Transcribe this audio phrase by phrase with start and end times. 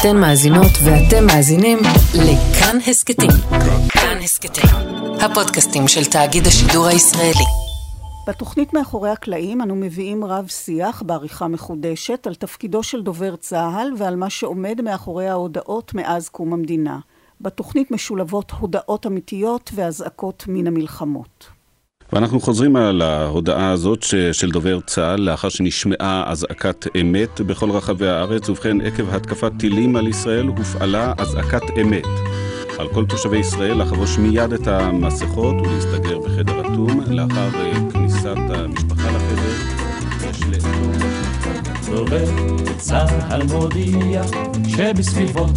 [0.00, 1.78] אתן מאזינות ואתם מאזינים
[2.14, 3.30] לכאן הסכתים.
[3.88, 4.70] כאן הסכתים,
[5.20, 7.44] הפודקאסטים של תאגיד השידור הישראלי.
[8.28, 14.16] בתוכנית מאחורי הקלעים אנו מביאים רב שיח בעריכה מחודשת על תפקידו של דובר צה"ל ועל
[14.16, 16.98] מה שעומד מאחורי ההודעות מאז קום המדינה.
[17.40, 21.55] בתוכנית משולבות הודעות אמיתיות ואזעקות מן המלחמות.
[22.12, 28.48] ואנחנו חוזרים על ההודעה הזאת של דובר צה"ל לאחר שנשמעה אזעקת אמת בכל רחבי הארץ,
[28.48, 32.06] ובכן עקב התקפת טילים על ישראל הופעלה אזעקת אמת.
[32.78, 37.00] על כל תושבי ישראל לחבוש מיד את המסכות ולהסתגר בחדר אטום.
[37.08, 37.50] לאחר
[37.92, 39.76] כניסת המשפחה לחדר.
[41.90, 42.24] דובר
[42.78, 44.22] צה"ל מודיע
[44.68, 45.56] שבסביבות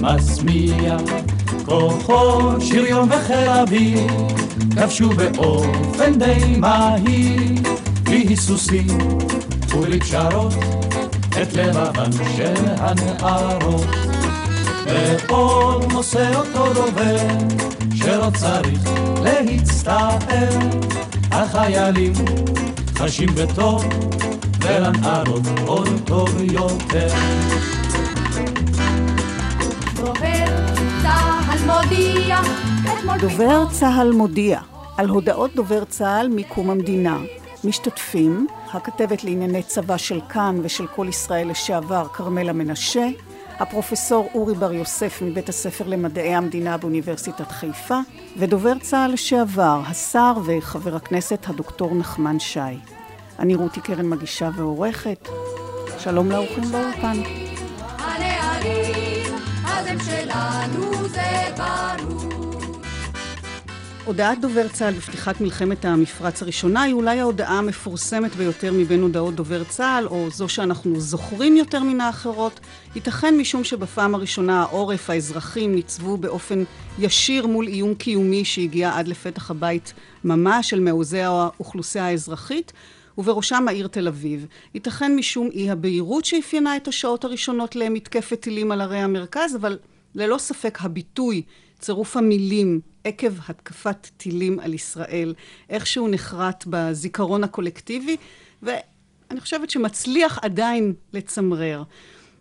[0.00, 0.96] מסמיע
[1.64, 4.06] כוחות שריון וחיל אוויר
[4.76, 7.74] כבשו באופן די מהיר.
[8.02, 8.86] בלי היסוסים
[9.74, 10.54] ובלי פשרות
[11.42, 13.86] את לבבן של הנערות.
[14.86, 17.16] ועוד מוסר אותו דובר
[17.94, 18.90] שלא צריך
[19.22, 20.48] להצטער.
[21.30, 22.12] החיילים
[22.98, 23.84] חשים בטוב
[24.60, 27.08] ולנערות עוד טוב יותר
[33.20, 34.60] דובר צה"ל מודיע
[34.96, 37.18] על הודעות דובר צה"ל מקום המדינה.
[37.64, 43.06] משתתפים הכתבת לענייני צבא של כאן ושל כל ישראל לשעבר כרמלה מנשה,
[43.58, 47.98] הפרופסור אורי בר יוסף מבית הספר למדעי המדינה באוניברסיטת חיפה,
[48.36, 52.60] ודובר צה"ל לשעבר, השר וחבר הכנסת הדוקטור נחמן שי.
[53.38, 55.28] אני רותי קרן מגישה ועורכת.
[55.98, 57.22] שלום לאורחים באולפן.
[57.98, 61.22] הנערים, הזם שלנו זה
[61.56, 61.73] ברור.
[64.04, 69.64] הודעת דובר צה"ל בפתיחת מלחמת המפרץ הראשונה היא אולי ההודעה המפורסמת ביותר מבין הודעות דובר
[69.64, 72.60] צה"ל, או זו שאנחנו זוכרים יותר מן האחרות.
[72.94, 76.64] ייתכן משום שבפעם הראשונה העורף, האזרחים, ניצבו באופן
[76.98, 79.92] ישיר מול איום קיומי שהגיע עד לפתח הבית
[80.24, 82.72] ממש של מעוזי האוכלוסייה האזרחית,
[83.18, 84.46] ובראשם העיר תל אביב.
[84.74, 89.78] ייתכן משום אי הבהירות שאפיינה את השעות הראשונות למתקפת טילים על ערי המרכז, אבל
[90.14, 91.42] ללא ספק הביטוי
[91.78, 95.34] צירוף המילים עקב התקפת טילים על ישראל,
[95.70, 98.16] איכשהו נחרט בזיכרון הקולקטיבי,
[98.62, 101.82] ואני חושבת שמצליח עדיין לצמרר.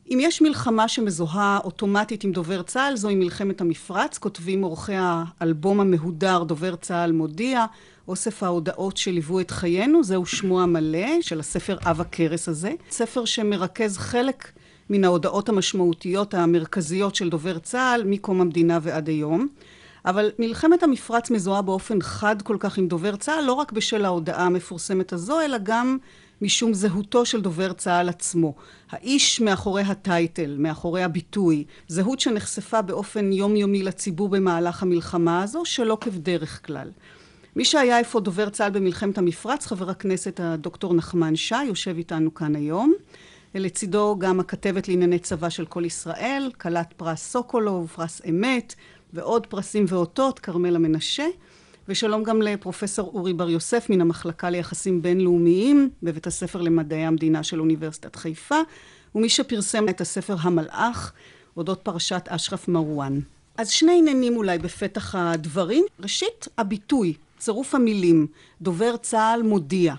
[0.10, 6.44] אם יש מלחמה שמזוהה אוטומטית עם דובר צה"ל, זוהי מלחמת המפרץ, כותבים עורכי האלבום המהודר
[6.44, 7.66] דובר צה"ל מודיע,
[8.08, 13.98] אוסף ההודעות שליוו את חיינו, זהו שמו המלא של הספר עב הכרס הזה, ספר שמרכז
[13.98, 14.52] חלק
[14.90, 19.48] מן ההודעות המשמעותיות המרכזיות של דובר צה"ל מקום המדינה ועד היום.
[20.06, 24.46] אבל מלחמת המפרץ מזוהה באופן חד כל כך עם דובר צה"ל, לא רק בשל ההודעה
[24.46, 25.98] המפורסמת הזו, אלא גם
[26.42, 28.54] משום זהותו של דובר צה"ל עצמו.
[28.92, 36.66] האיש מאחורי הטייטל, מאחורי הביטוי, זהות שנחשפה באופן יומיומי לציבור במהלך המלחמה הזו, שלא כבדרך
[36.66, 36.90] כלל.
[37.56, 42.56] מי שהיה אפוא דובר צה"ל במלחמת המפרץ, חבר הכנסת הדוקטור נחמן שי, יושב איתנו כאן
[42.56, 42.94] היום.
[43.56, 48.76] ולצידו גם הכתבת לענייני צבא של כל ישראל, כלת פרס סוקולוב, פרס אמת,
[49.14, 51.26] ועוד פרסים ואותות, כרמלה מנשה.
[51.88, 57.60] ושלום גם לפרופסור אורי בר יוסף מן המחלקה ליחסים בינלאומיים בבית הספר למדעי המדינה של
[57.60, 58.60] אוניברסיטת חיפה,
[59.16, 61.14] ומי שפרסם את הספר המלאך,
[61.58, 63.20] אודות פרשת אשרף מרואן.
[63.58, 65.86] אז שני עניינים אולי בפתח הדברים.
[66.00, 68.28] ראשית, הביטוי, צירוף המילים,
[68.62, 69.96] דובר צה"ל מודיע.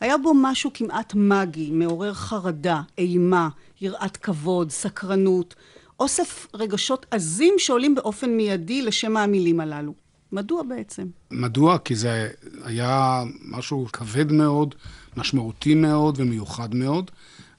[0.00, 3.48] היה בו משהו כמעט מגי, מעורר חרדה, אימה,
[3.80, 5.54] יראת כבוד, סקרנות,
[6.00, 9.94] אוסף רגשות עזים שעולים באופן מיידי לשם המילים הללו.
[10.32, 11.06] מדוע בעצם?
[11.30, 11.78] מדוע?
[11.78, 12.30] כי זה
[12.64, 14.74] היה משהו כבד מאוד,
[15.16, 17.10] משמעותי מאוד ומיוחד מאוד,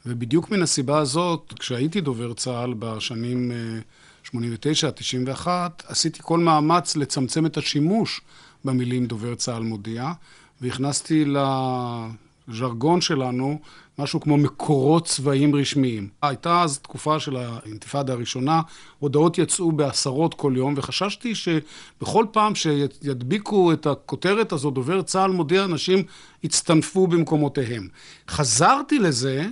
[0.05, 3.51] ובדיוק מן הסיבה הזאת, כשהייתי דובר צה"ל בשנים
[4.23, 8.21] 89 91, עשיתי כל מאמץ לצמצם את השימוש
[8.65, 10.11] במילים דובר צה"ל מודיע,
[10.61, 11.25] והכנסתי
[12.47, 13.59] לז'רגון שלנו
[13.99, 16.09] משהו כמו מקורות צבאיים רשמיים.
[16.21, 18.61] הייתה אז תקופה של האינתיפאדה הראשונה,
[18.99, 25.63] הודעות יצאו בעשרות כל יום, וחששתי שבכל פעם שידביקו את הכותרת הזו, דובר צה"ל מודיע,
[25.63, 26.03] אנשים
[26.43, 27.87] יצטנפו במקומותיהם.
[28.29, 29.45] חזרתי לזה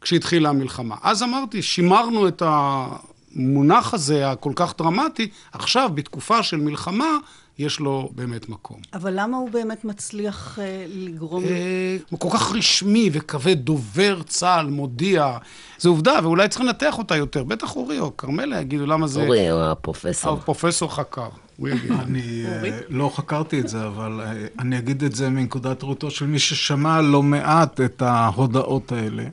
[0.00, 0.96] כשהתחילה המלחמה.
[1.02, 7.18] אז אמרתי, שימרנו את המונח הזה, הכל כך דרמטי, עכשיו, בתקופה של מלחמה,
[7.58, 8.80] יש לו באמת מקום.
[8.94, 11.44] אבל למה הוא באמת מצליח אה, לגרום...
[11.44, 15.38] אה, הוא כל כך רשמי וכבד, דובר צה"ל, מודיע.
[15.78, 17.44] זו עובדה, ואולי צריך לנתח אותה יותר.
[17.44, 19.20] בטח אורי או כרמלה יגידו למה זה...
[19.20, 20.32] אורי הוא הפרופסור.
[20.32, 21.28] הפרופסור חקר.
[21.56, 21.92] הוא יגיד.
[22.04, 26.26] אני אה, לא חקרתי את זה, אבל אה, אני אגיד את זה מנקודת ראותו של
[26.26, 29.24] מי ששמע לא מעט את ההודעות האלה.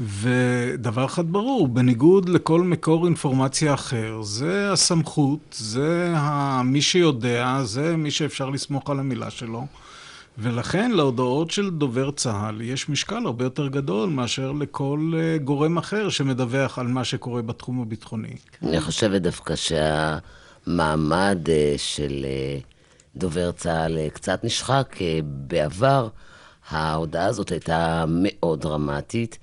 [0.00, 6.14] ודבר אחד ברור, בניגוד לכל מקור אינפורמציה אחר, זה הסמכות, זה.
[6.64, 9.66] מי שיודע, זה מי שאפשר לסמוך על המילה שלו.
[10.38, 16.08] ולכן להודעות של דובר צה"ל יש משקל הרבה יותר גדול מאשר לכל אה, גורם אחר
[16.08, 18.36] שמדווח על מה שקורה בתחום הביטחוני.
[18.62, 22.58] אני חושבת דווקא שהמעמד אה, של אה,
[23.16, 24.96] דובר צה"ל קצת נשחק.
[25.24, 26.08] בעבר
[26.70, 29.38] ההודעה הזאת הייתה מאוד דרמטית.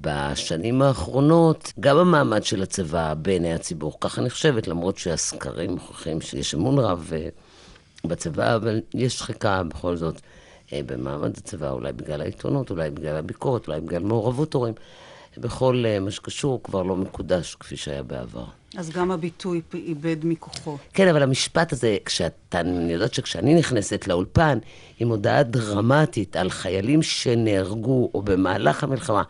[0.00, 6.54] בשנים האחרונות, גם המעמד של הצבא בעיני הציבור, ככה אני חושבת, למרות שהסקרים מוכיחים שיש
[6.54, 7.12] אמון רב
[8.04, 10.20] בצבא, אבל יש שחיקה בכל זאת
[10.72, 14.74] אה, במעמד הצבא, אולי בגלל העיתונות, אולי בגלל הביקורת, אולי בגלל מעורבות הורים.
[15.38, 18.44] בכל אה, מה שקשור כבר לא מקודש כפי שהיה בעבר.
[18.76, 20.76] אז גם הביטוי איבד מכוחו.
[20.92, 24.58] כן, אבל המשפט הזה, כשאתה, אני יודעת שכשאני נכנסת לאולפן
[25.00, 29.22] עם הודעה דרמטית על חיילים שנהרגו או במהלך המלחמה,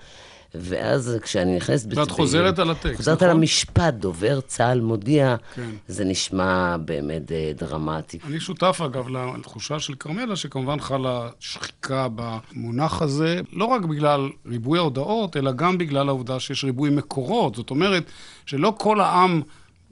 [0.54, 1.88] ואז כשאני נכנסת...
[1.96, 3.28] ואת חוזרת על הטקסט, חוזרת נכון?
[3.28, 5.70] על המשפט, דובר צה"ל מודיע, כן.
[5.88, 8.18] זה נשמע באמת אה, דרמטי.
[8.26, 14.78] אני שותף, אגב, לתחושה של כרמלה, שכמובן חלה שחיקה במונח הזה, לא רק בגלל ריבוי
[14.78, 17.54] ההודעות, אלא גם בגלל העובדה שיש ריבוי מקורות.
[17.54, 18.04] זאת אומרת,
[18.46, 19.42] שלא כל העם...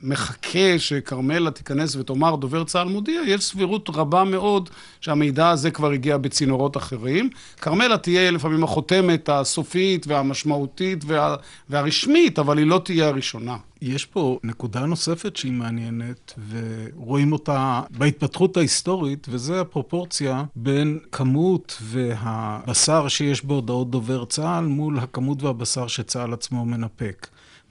[0.02, 4.70] מחכה שכרמלה תיכנס ותאמר דובר צה"ל מודיע, יש סבירות רבה מאוד
[5.00, 7.30] שהמידע הזה כבר הגיע בצינורות אחרים.
[7.60, 11.36] כרמלה תהיה לפעמים החותמת הסופית והמשמעותית וה,
[11.68, 13.56] והרשמית, אבל היא לא תהיה הראשונה.
[13.82, 23.08] יש פה נקודה נוספת שהיא מעניינת, ורואים אותה בהתפתחות ההיסטורית, וזה הפרופורציה בין כמות והבשר
[23.08, 27.26] שיש בהודעות דובר צה"ל מול הכמות והבשר שצה"ל עצמו מנפק.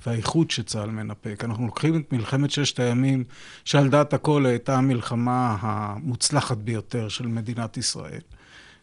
[0.06, 1.44] והאיכות שצה"ל מנפק.
[1.44, 3.24] אנחנו לוקחים את מלחמת ששת הימים,
[3.66, 8.22] שעל דעת הכל הייתה המלחמה המוצלחת ביותר של מדינת ישראל.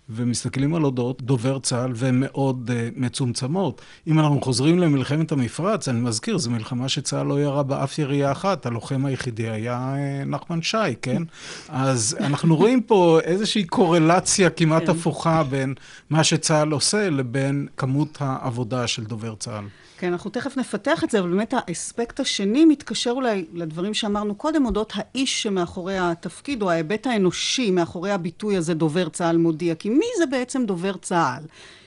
[0.09, 3.83] ומסתכלים על הודעות דובר צה"ל והן מאוד uh, מצומצמות.
[4.07, 8.67] אם אנחנו חוזרים למלחמת המפרץ, אני מזכיר, זו מלחמה שצה"ל לא ירה באף ירייה אחת,
[8.67, 11.23] הלוחם היחידי היה uh, נחמן שי, כן?
[11.69, 14.91] אז אנחנו רואים פה איזושהי קורלציה כמעט כן.
[14.91, 15.75] הפוכה בין
[16.11, 19.65] מה שצה"ל עושה לבין כמות העבודה של דובר צה"ל.
[19.99, 24.67] כן, אנחנו תכף נפתח את זה, אבל באמת האספקט השני מתקשר אולי לדברים שאמרנו קודם,
[24.67, 29.75] אודות האיש שמאחורי התפקיד, או ההיבט האנושי מאחורי הביטוי הזה, דובר צה"ל מודיע.
[29.75, 31.43] כי מי זה בעצם דובר צה"ל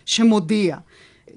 [0.05, 0.77] שמודיע?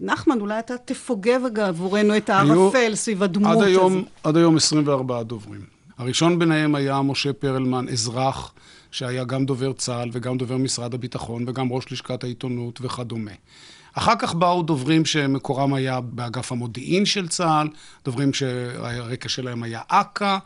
[0.01, 4.07] נחמן, אולי אתה תפוגג עבורנו את הערפל סביב הדמות עד היום, הזאת.
[4.25, 5.61] עד היום 24 דוברים.
[5.99, 8.53] הראשון ביניהם היה משה פרלמן, אזרח,
[8.91, 13.31] שהיה גם דובר צה"ל וגם דובר משרד הביטחון וגם ראש לשכת העיתונות וכדומה.
[13.94, 17.69] אחר כך באו דוברים שמקורם היה באגף המודיעין של צה"ל,
[18.05, 20.39] דוברים שהרקע שלהם היה אכ"א.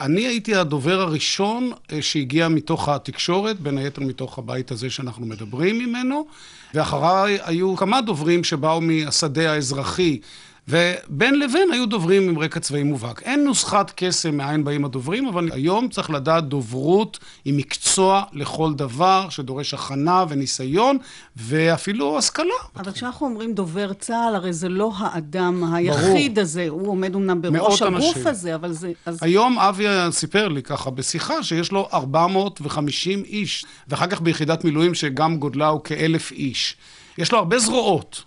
[0.00, 5.78] אני הייתי הדובר הראשון אה, שהגיע מתוך התקשורת, בין היתר מתוך הבית הזה שאנחנו מדברים
[5.78, 6.26] ממנו,
[6.74, 10.20] ואחריי היו כמה דוברים שבאו מהשדה האזרחי
[10.68, 13.22] ובין לבין היו דוברים עם רקע צבאי מובהק.
[13.22, 19.26] אין נוסחת קסם מאין באים הדוברים, אבל היום צריך לדעת דוברות היא מקצוע לכל דבר,
[19.30, 20.98] שדורש הכנה וניסיון,
[21.36, 22.54] ואפילו השכלה.
[22.76, 26.42] אבל כשאנחנו אומרים דובר צה"ל, הרי זה לא האדם היחיד ברור.
[26.42, 28.26] הזה, הוא עומד אמנם בראש הגוף אנשים.
[28.26, 28.92] הזה, אבל זה...
[29.06, 29.18] אז...
[29.22, 35.36] היום אבי סיפר לי ככה בשיחה, שיש לו 450 איש, ואחר כך ביחידת מילואים שגם
[35.36, 36.76] גודלה הוא כאלף איש.
[37.18, 38.22] יש לו הרבה זרועות.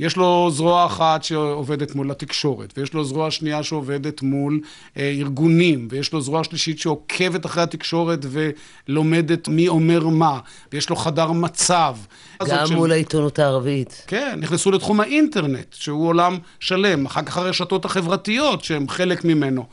[0.00, 4.60] יש לו זרוע אחת שעובדת מול התקשורת, ויש לו זרוע שנייה שעובדת מול
[4.96, 8.26] אה, ארגונים, ויש לו זרוע שלישית שעוקבת אחרי התקשורת
[8.88, 10.38] ולומדת מי אומר מה,
[10.72, 11.96] ויש לו חדר מצב.
[12.48, 12.92] גם מול של...
[12.92, 14.04] העיתונות הערבית.
[14.06, 19.66] כן, נכנסו לתחום האינטרנט, שהוא עולם שלם, אחר כך הרשתות החברתיות שהן חלק ממנו.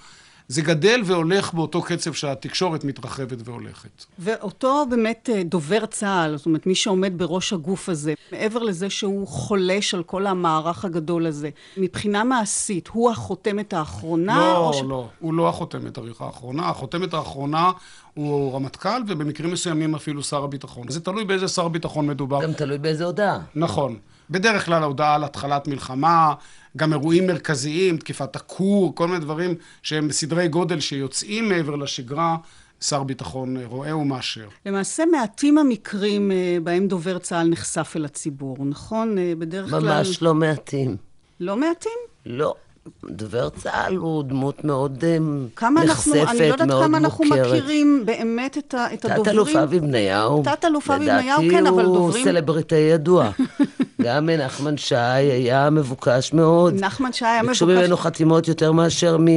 [0.47, 4.05] זה גדל והולך באותו קצב שהתקשורת מתרחבת והולכת.
[4.19, 9.27] ואותו באמת אה, דובר צה"ל, זאת אומרת, מי שעומד בראש הגוף הזה, מעבר לזה שהוא
[9.27, 14.53] חולש על כל המערך הגדול הזה, מבחינה מעשית, הוא החותמת האחרונה?
[14.53, 14.81] לא, ש...
[14.87, 16.69] לא, הוא לא החותמת האחרונה.
[16.69, 17.71] החותמת האחרונה
[18.13, 20.89] הוא רמטכ"ל, ובמקרים מסוימים אפילו שר הביטחון.
[20.89, 22.43] זה תלוי באיזה שר ביטחון מדובר.
[22.43, 23.39] גם תלוי באיזה הודעה.
[23.55, 23.97] נכון.
[24.29, 26.33] בדרך כלל ההודעה על התחלת מלחמה,
[26.77, 32.37] גם אירועים מרכזיים, תקיפת הכור, כל מיני דברים שהם בסדרי גודל שיוצאים מעבר לשגרה.
[32.81, 34.47] שר ביטחון רואה ומאשר.
[34.65, 39.17] למעשה מעטים המקרים אה, בהם דובר צה"ל נחשף אל הציבור, נכון?
[39.17, 39.97] אה, בדרך ממש כלל...
[39.97, 40.97] ממש לא מעטים.
[41.39, 41.97] לא מעטים?
[42.25, 42.55] לא.
[43.05, 45.17] דובר צה"ל הוא דמות מאוד אה,
[45.55, 49.23] כמה נחשפת, אנחנו, אני לא יודעת מאוד כמה אנחנו מכירים באמת את, ה, את הדוברים.
[49.23, 50.43] תת-אלוף אבי בניהו.
[50.43, 52.11] תת-אלוף אבי בניהו, כן, אבל דוברים...
[52.11, 53.29] לדעתי הוא סלבריטי ידוע.
[54.01, 56.73] גם נחמן שי היה מבוקש מאוד.
[56.73, 57.63] נחמן שי היה מבוקש...
[57.63, 59.27] ביקשו ממנו חתימות יותר מאשר מ...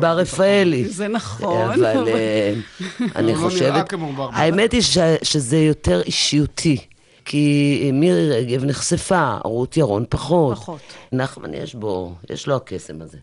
[0.00, 0.88] בר רפאלי.
[0.88, 1.70] זה נכון.
[1.70, 2.54] אבל אה,
[3.16, 3.92] אני חושבת...
[4.32, 4.82] האמת היא
[5.22, 6.78] שזה יותר אישיותי.
[7.24, 10.56] כי מירי רגב נחשפה, רות ירון פחות.
[10.56, 10.80] פחות.
[11.12, 13.18] נחמן יש בו, יש לו הקסם הזה.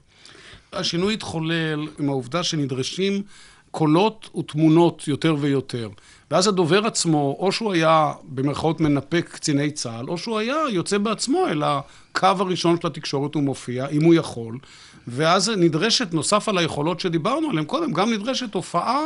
[0.73, 3.23] השינוי התחולל עם העובדה שנדרשים
[3.71, 5.89] קולות ותמונות יותר ויותר.
[6.31, 11.47] ואז הדובר עצמו, או שהוא היה במרכאות מנפק קציני צה"ל, או שהוא היה יוצא בעצמו
[11.47, 14.57] אל הקו הראשון של התקשורת ומופיע, אם הוא יכול.
[15.07, 18.99] ואז נדרשת, נוסף על היכולות שדיברנו עליהן קודם, גם נדרשת הופעה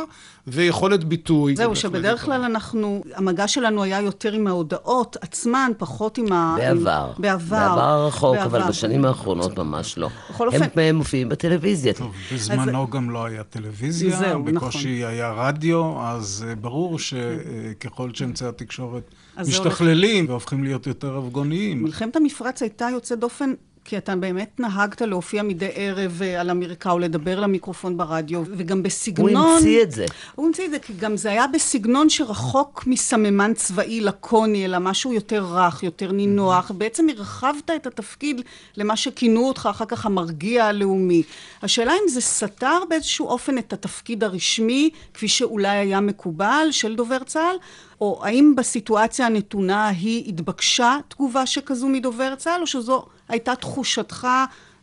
[0.46, 1.56] ויכולת ביטוי.
[1.56, 6.54] זהו, שבדרך כלל אנחנו, המגע שלנו היה יותר עם ההודעות עצמן, פחות עם ה...
[6.58, 7.12] בעבר.
[7.16, 7.22] עם...
[7.22, 7.56] בעבר.
[7.68, 8.44] בעבר הרחוק, בעבר.
[8.58, 10.08] אבל בשנים האחרונות ממש לא.
[10.30, 11.92] בכל אופן- הם מופיעים בטלוויזיה.
[11.92, 15.10] טוב, בזמנו גם לא היה טלוויזיה, זהו, בקושי נכון.
[15.12, 19.02] היה רדיו, אז אה, ברור שככל שאמצעי התקשורת
[19.36, 23.50] אז זה הולך- משתכללים והופכים להיות יותר אבגוניים, מלחמת המפרץ הייתה יוצאת דופן,
[23.84, 28.76] כי אתה באמת נהגת להופיע מדי ערב אה, על אמריקה או לדבר למיקרופון ברדיו, וגם
[28.76, 29.36] הוא בסגנון...
[29.36, 30.06] המציא את זה.
[30.34, 35.12] הוא המציא את זה, כי גם זה היה בסגנון שרחוק מסממן צבאי לקוני, אלא משהו
[35.12, 36.70] יותר רך, יותר נינוח.
[36.70, 38.40] בעצם הרחבת את התפקיד
[38.76, 41.22] למה שכינו אותך אחר כך המרגיע הלאומי.
[41.62, 47.18] השאלה אם זה סתר באיזשהו אופן את התפקיד הרשמי, כפי שאולי היה מקובל, של דובר
[47.26, 47.56] צה"ל,
[48.00, 54.26] או האם בסיטואציה הנתונה ההיא התבקשה תגובה שכזו מדובר צה"ל, או שזו הייתה תחושתך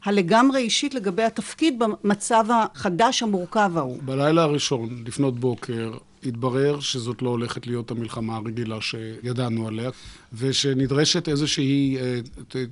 [0.03, 3.97] הלגמרי אישית לגבי התפקיד במצב החדש המורכב ההוא?
[4.05, 9.89] בלילה הראשון, לפנות בוקר, התברר שזאת לא הולכת להיות המלחמה הרגילה שידענו עליה,
[10.33, 12.19] ושנדרשת איזושהי אה,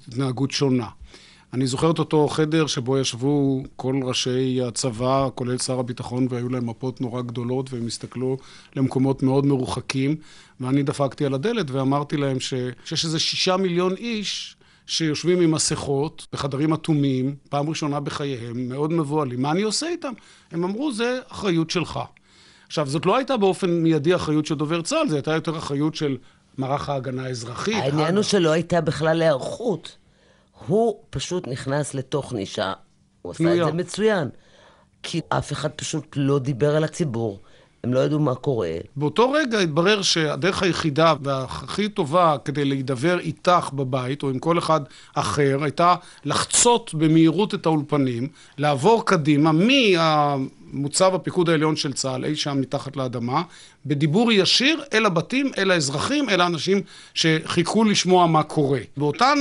[0.07, 0.87] התנהגות שונה.
[1.53, 6.69] אני זוכר את אותו חדר שבו ישבו כל ראשי הצבא, כולל שר הביטחון, והיו להם
[6.69, 8.37] מפות נורא גדולות, והם הסתכלו
[8.75, 10.15] למקומות מאוד מרוחקים,
[10.59, 12.53] ואני דפקתי על הדלת ואמרתי להם ש...
[12.85, 19.41] שיש איזה שישה מיליון איש שיושבים עם מסכות בחדרים אטומים, פעם ראשונה בחייהם, מאוד מבוהלים.
[19.41, 20.13] מה אני עושה איתם?
[20.51, 21.99] הם אמרו, זה אחריות שלך.
[22.67, 26.17] עכשיו, זאת לא הייתה באופן מיידי אחריות של דובר צה"ל, זו הייתה יותר אחריות של
[26.57, 27.75] מערך ההגנה האזרחית.
[27.75, 29.98] העניין הוא שלא הייתה בכלל היערכות.
[30.67, 32.73] הוא פשוט נכנס לתוך נישה,
[33.21, 33.65] הוא עשה את.
[33.65, 34.29] זה מצוין.
[35.03, 37.39] כי אף אחד פשוט לא דיבר על הציבור,
[37.83, 38.71] הם לא ידעו מה קורה.
[38.95, 44.81] באותו רגע התברר שהדרך היחידה והכי טובה כדי להידבר איתך בבית, או עם כל אחד
[45.13, 52.61] אחר, הייתה לחצות במהירות את האולפנים, לעבור קדימה ממוצב הפיקוד העליון של צה"ל, אי שם
[52.61, 53.41] מתחת לאדמה,
[53.85, 56.81] בדיבור ישיר אל הבתים, אל האזרחים, אל האנשים
[57.13, 58.79] שחיכו לשמוע מה קורה.
[58.97, 59.37] באותן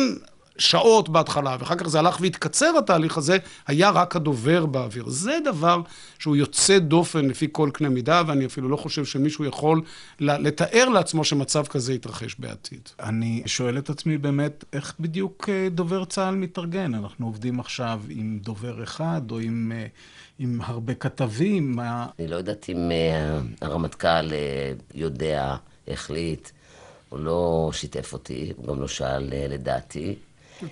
[0.59, 5.09] שעות בהתחלה, ואחר כך זה הלך והתקצר התהליך הזה, היה רק הדובר באוויר.
[5.09, 5.81] זה דבר
[6.19, 9.83] שהוא יוצא דופן לפי כל קנה מידה, ואני אפילו לא חושב שמישהו יכול
[10.21, 12.89] לתאר לעצמו שמצב כזה יתרחש בעתיד.
[13.01, 16.95] אני שואל את עצמי באמת, איך בדיוק אה, דובר צה"ל מתארגן?
[16.95, 19.87] אנחנו עובדים עכשיו עם דובר אחד, או עם, אה,
[20.39, 21.77] עם הרבה כתבים?
[21.77, 22.07] מה...
[22.19, 24.31] אני לא יודעת אם אה, הרמטכ"ל
[24.95, 25.57] יודע,
[25.89, 26.49] החליט,
[27.09, 30.15] הוא לא שיתף אותי, הוא גם לא שאל לדעתי.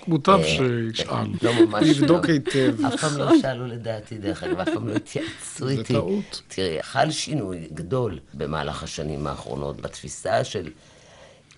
[0.09, 1.26] מוטב אה, שישאל.
[1.43, 1.88] לא ממש לא.
[1.88, 2.85] לבדוק היטב.
[2.87, 5.93] אף פעם לא שאלו לדעתי, דרך אגב, אף פעם לא התייעצו זה איתי.
[5.93, 6.43] טעות.
[6.49, 10.71] תראי, חל שינוי גדול במהלך השנים האחרונות בתפיסה של...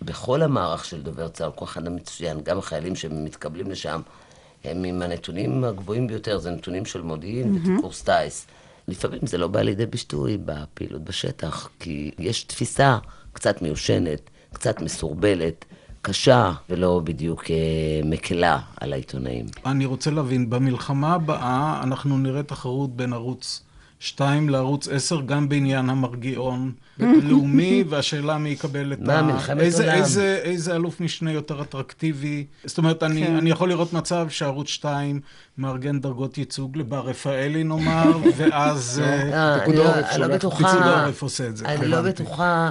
[0.02, 4.00] בכל המערך של דובר צה"ל, כוח אדם מצוין, גם החיילים שמתקבלים לשם,
[4.64, 8.46] הם עם הנתונים הגבוהים ביותר, זה נתונים של מודיעין וקורס טיס.
[8.88, 12.98] לפעמים זה לא בא לידי ביטוי בפעילות בשטח, כי יש תפיסה
[13.32, 15.64] קצת מיושנת, קצת מסורבלת,
[16.08, 17.56] קשה, ולא בדיוק אה,
[18.04, 19.46] מקלה על העיתונאים.
[19.66, 23.62] אני רוצה להבין, במלחמה הבאה אנחנו נראה תחרות בין ערוץ
[24.00, 29.94] 2 לערוץ 10, גם בעניין המרגיעון הלאומי, והשאלה מי יקבל את מה, מלחמת איזה, עולם.
[29.94, 32.46] איזה, איזה אלוף משנה יותר אטרקטיבי?
[32.64, 33.36] זאת אומרת, אני, כן.
[33.36, 35.20] אני יכול לראות מצב שערוץ 2
[35.58, 39.02] מארגן דרגות ייצוג לבר רפאלי נאמר, ואז...
[39.04, 40.38] אה, אה, פיקוד לא- העורף לא.
[40.38, 42.02] פיקוד העורף עושה את זה, אני לא.
[42.02, 42.70] בטוחה,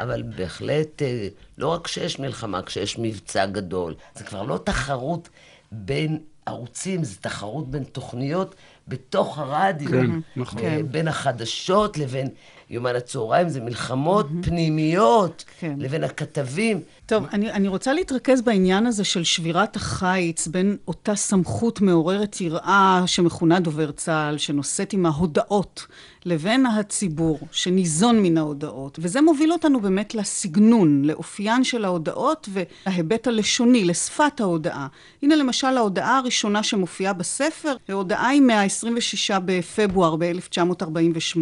[0.00, 5.28] אבל בהחלט, אה, לא רק כשיש מלחמה, כשיש מבצע גדול, זה כבר לא תחרות
[5.72, 8.54] בין ערוצים, זה תחרות בין תוכניות
[8.88, 9.90] בתוך הרדיו.
[9.90, 10.58] כן, נכון.
[10.64, 12.28] אה, בין החדשות לבין
[12.70, 15.74] יומן הצהריים, זה מלחמות פנימיות, כן.
[15.78, 16.80] לבין הכתבים.
[17.06, 23.02] טוב, אני, אני רוצה להתרכז בעניין הזה של שבירת החיץ בין אותה סמכות מעוררת יראה
[23.06, 25.86] שמכונה דובר צה"ל, שנושאת עם ההודעות,
[26.24, 28.98] לבין הציבור שניזון מן ההודעות.
[29.02, 34.86] וזה מוביל אותנו באמת לסגנון, לאופיין של ההודעות וההיבט הלשוני, לשפת ההודעה.
[35.22, 41.38] הנה למשל ההודעה הראשונה שמופיעה בספר, ההודעה היא מה-26 בפברואר ב-1948.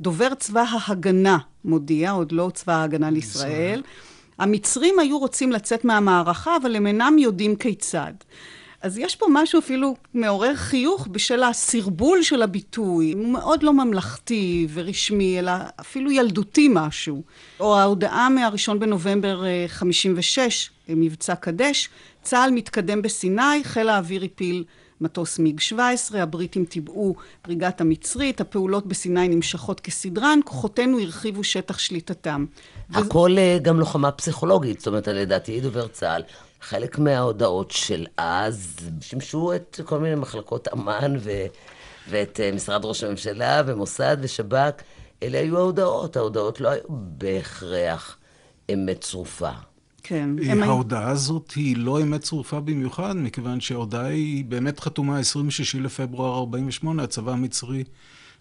[0.00, 3.82] דובר צבא ההגנה מודיע, עוד לא צבא ההגנה לישראל.
[4.38, 8.12] המצרים היו רוצים לצאת מהמערכה, אבל הם אינם יודעים כיצד.
[8.82, 13.12] אז יש פה משהו אפילו מעורר חיוך בשל הסרבול של הביטוי.
[13.12, 17.22] הוא מאוד לא ממלכתי ורשמי, אלא אפילו ילדותי משהו.
[17.60, 21.88] או ההודעה מהראשון בנובמבר 56, אה, מבצע קדש,
[22.22, 24.64] צה"ל מתקדם בסיני, חיל האוויר הפיל
[25.00, 27.14] מטוס מיג 17, הבריטים טיבעו
[27.44, 32.46] בריגת המצרית, הפעולות בסיני נמשכות כסדרן, כוחותינו הרחיבו שטח שליטתם.
[32.94, 33.58] הכל וזה...
[33.62, 36.22] גם לוחמה פסיכולוגית, זאת אומרת, לדעתי דובר צה"ל.
[36.60, 41.30] חלק מההודעות של אז שימשו את כל מיני מחלקות אמ"ן ו...
[42.08, 44.82] ואת אה, משרד ראש הממשלה ומוסד ושב"כ.
[45.22, 46.16] אלה היו ההודעות.
[46.16, 48.16] ההודעות לא היו בהכרח
[48.72, 49.50] אמת צרופה.
[50.02, 50.30] כן.
[50.62, 57.02] ההודעה הזאת היא לא אמת צרופה במיוחד, מכיוון שההודעה היא באמת חתומה 26 לפברואר 48,
[57.02, 57.84] הצבא המצרי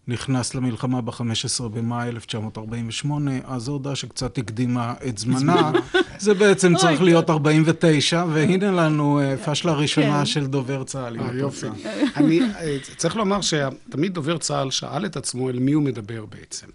[0.10, 5.72] נכנס למלחמה ב-15 במאי 1948, אז זו הודעה שקצת הקדימה את זמנה.
[6.20, 10.26] זה בעצם צריך להיות 49, והנה לנו אה, פשלה ראשונה כן.
[10.26, 11.20] של דובר צה"ל.
[11.20, 11.68] אה, יופי.
[12.16, 16.68] אני אה, צריך לומר שתמיד דובר צה"ל שאל את עצמו אל מי הוא מדבר בעצם.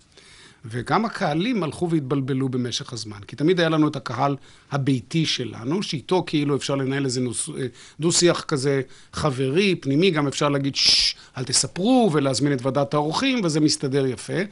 [0.65, 3.19] וגם הקהלים הלכו והתבלבלו במשך הזמן.
[3.27, 4.37] כי תמיד היה לנו את הקהל
[4.75, 7.67] הביתי שלנו, שאיתו כאילו אפשר לנהל איזה אה,
[8.01, 13.61] דו-שיח כזה חברי, פנימי, גם אפשר להגיד ששש, אל תספרו, ולהזמין את ועדת האורחים, וזה
[13.61, 14.43] מסתדר יפה.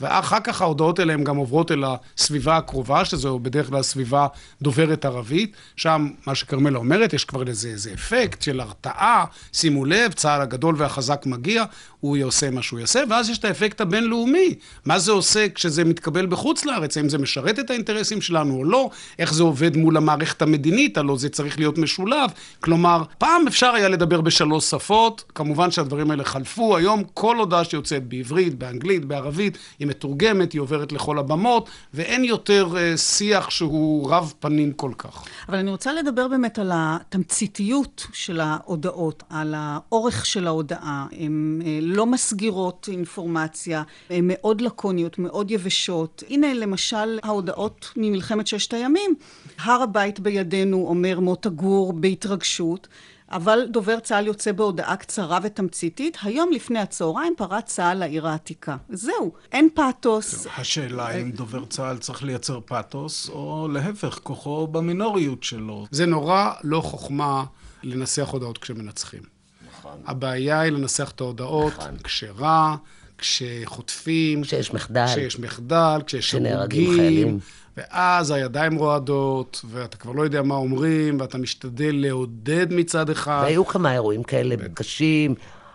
[0.00, 4.26] ואחר כך ההודעות האלה הן גם עוברות אל הסביבה הקרובה, שזו בדרך כלל סביבה
[4.62, 5.56] דוברת ערבית.
[5.76, 10.74] שם, מה שכרמלה אומרת, יש כבר איזה, איזה אפקט של הרתעה, שימו לב, צה"ל הגדול
[10.78, 11.64] והחזק מגיע,
[12.00, 14.54] הוא יעשה מה שהוא יעשה, ואז יש את האפקט הבינלאומי.
[14.84, 16.96] מה זה עושה כשזה מתקבל בחוץ לארץ?
[16.96, 18.90] האם זה משרת את האינטרסים שלנו או לא?
[19.18, 20.98] איך זה עובד מול המערכת המדינית?
[20.98, 22.30] הלוא זה צריך להיות משולב.
[22.60, 26.76] כלומר, פעם אפשר היה לדבר בשלוש שפות, כמובן שהדברים האלה חלפו.
[26.76, 32.68] היום כל הודעה שיוצאת בעברית, באנגלית, בערבית, היא מתורגמת, היא עוברת לכל הבמות, ואין יותר
[32.72, 35.24] uh, שיח שהוא רב פנים כל כך.
[35.48, 41.06] אבל אני רוצה לדבר באמת על התמציתיות של ההודעות, על האורך של ההודעה.
[41.18, 46.22] הן uh, לא מסגירות אינפורמציה, הן מאוד לקוניות, מאוד יבשות.
[46.30, 49.14] הנה למשל ההודעות ממלחמת ששת הימים.
[49.62, 52.88] הר הבית בידינו אומר מוטה גור בהתרגשות.
[53.32, 58.76] אבל דובר צה"ל יוצא בהודעה קצרה ותמציתית, היום לפני הצהריים פרץ צה"ל לעיר העתיקה.
[58.88, 60.46] זהו, אין פאתוס.
[60.56, 65.86] השאלה אם דובר צה"ל צריך לייצר פאתוס, או להפך, כוחו במינוריות שלו.
[65.90, 67.44] זה נורא לא חוכמה
[67.82, 69.22] לנסח הודעות כשמנצחים.
[69.68, 70.00] נכון.
[70.06, 71.96] הבעיה היא לנסח את ההודעות נכון.
[72.04, 72.76] כשרע,
[73.18, 74.42] כשחוטפים.
[74.42, 75.06] כשיש מחדל.
[75.06, 77.38] כשיש מחדל, כשיש הרוגים.
[77.76, 83.40] ואז הידיים רועדות, ואתה כבר לא יודע מה אומרים, ואתה משתדל לעודד מצד אחד.
[83.44, 85.34] והיו כמה אירועים כאלה קשים.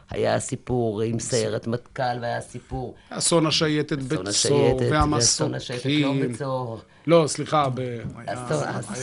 [0.10, 2.96] היה סיפור עם סיירת מטכ"ל, והיה סיפור...
[3.10, 5.18] אסון השייטת בצור, והמסוקים.
[5.18, 6.80] אסון השייטת לא בצור.
[7.08, 7.68] לא, סליחה,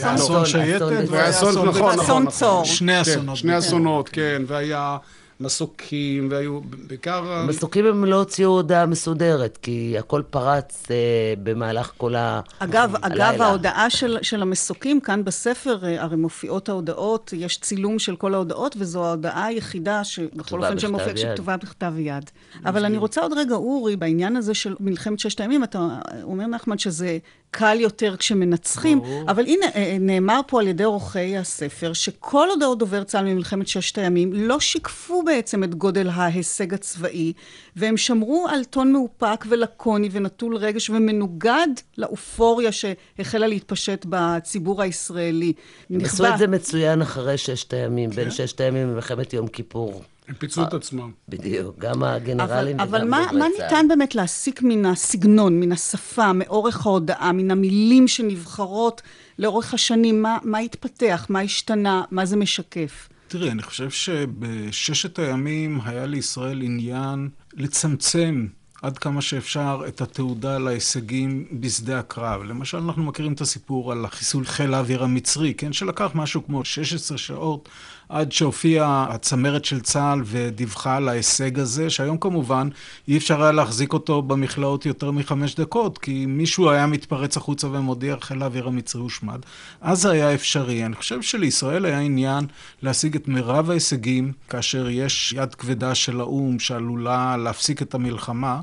[0.03, 1.99] אסון שייטת ואסון, נכון, נכון.
[1.99, 2.65] אסון צור.
[2.65, 3.37] שני אסונות.
[3.37, 4.97] שני אסונות, כן, והיה...
[5.39, 7.45] מסוקים, והיו בעיקר...
[7.47, 10.95] מסוקים הם לא הוציאו הודעה מסודרת, כי הכל פרץ אה,
[11.43, 12.41] במהלך כל ה...
[12.59, 13.29] אגב, הלילה.
[13.29, 18.33] אגב, ההודעה של, של המסוקים, כאן בספר, אה, הרי מופיעות ההודעות, יש צילום של כל
[18.33, 22.29] ההודעות, וזו ההודעה היחידה, שבכל אופן שמופיעה, שכתובה בכתב יד.
[22.65, 25.87] אבל אני רוצה עוד רגע, אורי, בעניין הזה של מלחמת ששת הימים, אתה
[26.23, 27.17] אומר, נחמן, שזה
[27.51, 29.23] קל יותר כשמנצחים, ברור.
[29.27, 33.97] אבל הנה, אה, נאמר פה על ידי עורכי הספר, שכל הודעות דובר צה"ל ממלחמת ששת
[33.97, 37.33] הימים לא שיקפו בעצם את גודל ההישג הצבאי,
[37.75, 45.53] והם שמרו על טון מאופק ולקוני ונטול רגש ומנוגד לאופוריה שהחלה להתפשט בציבור הישראלי.
[45.89, 48.15] הם עשו את זה מצוין אחרי ששת הימים, כן?
[48.15, 50.01] בין ששת הימים למלחמת יום כיפור.
[50.27, 51.11] הם פיצלו את עצמם.
[51.29, 56.33] בדיוק, גם הגנרלים אבל, וגם אבל מה, מה ניתן באמת להסיק מן הסגנון, מן השפה,
[56.33, 59.01] מאורך ההודעה, מן המילים שנבחרות
[59.39, 60.21] לאורך השנים?
[60.21, 63.09] מה, מה התפתח, מה השתנה, מה זה משקף?
[63.37, 68.47] תראי, אני חושב שבששת הימים היה לישראל עניין לצמצם
[68.81, 72.43] עד כמה שאפשר את התעודה להישגים בשדה הקרב.
[72.43, 75.73] למשל, אנחנו מכירים את הסיפור על החיסול חיל האוויר המצרי, כן?
[75.73, 77.69] שלקח משהו כמו 16 שעות
[78.09, 82.69] עד שהופיעה הצמרת של צה"ל ודיווחה על ההישג הזה, שהיום כמובן
[83.07, 88.15] אי אפשר היה להחזיק אותו במכלאות יותר מחמש דקות, כי מישהו היה מתפרץ החוצה ומודיע
[88.21, 89.39] חיל האוויר המצרי הושמד.
[89.81, 90.85] אז זה היה אפשרי.
[90.85, 92.45] אני חושב שלישראל היה עניין
[92.81, 98.61] להשיג את מירב ההישגים, כאשר יש יד כבדה של האו"ם שעלולה להפסיק את המלחמה.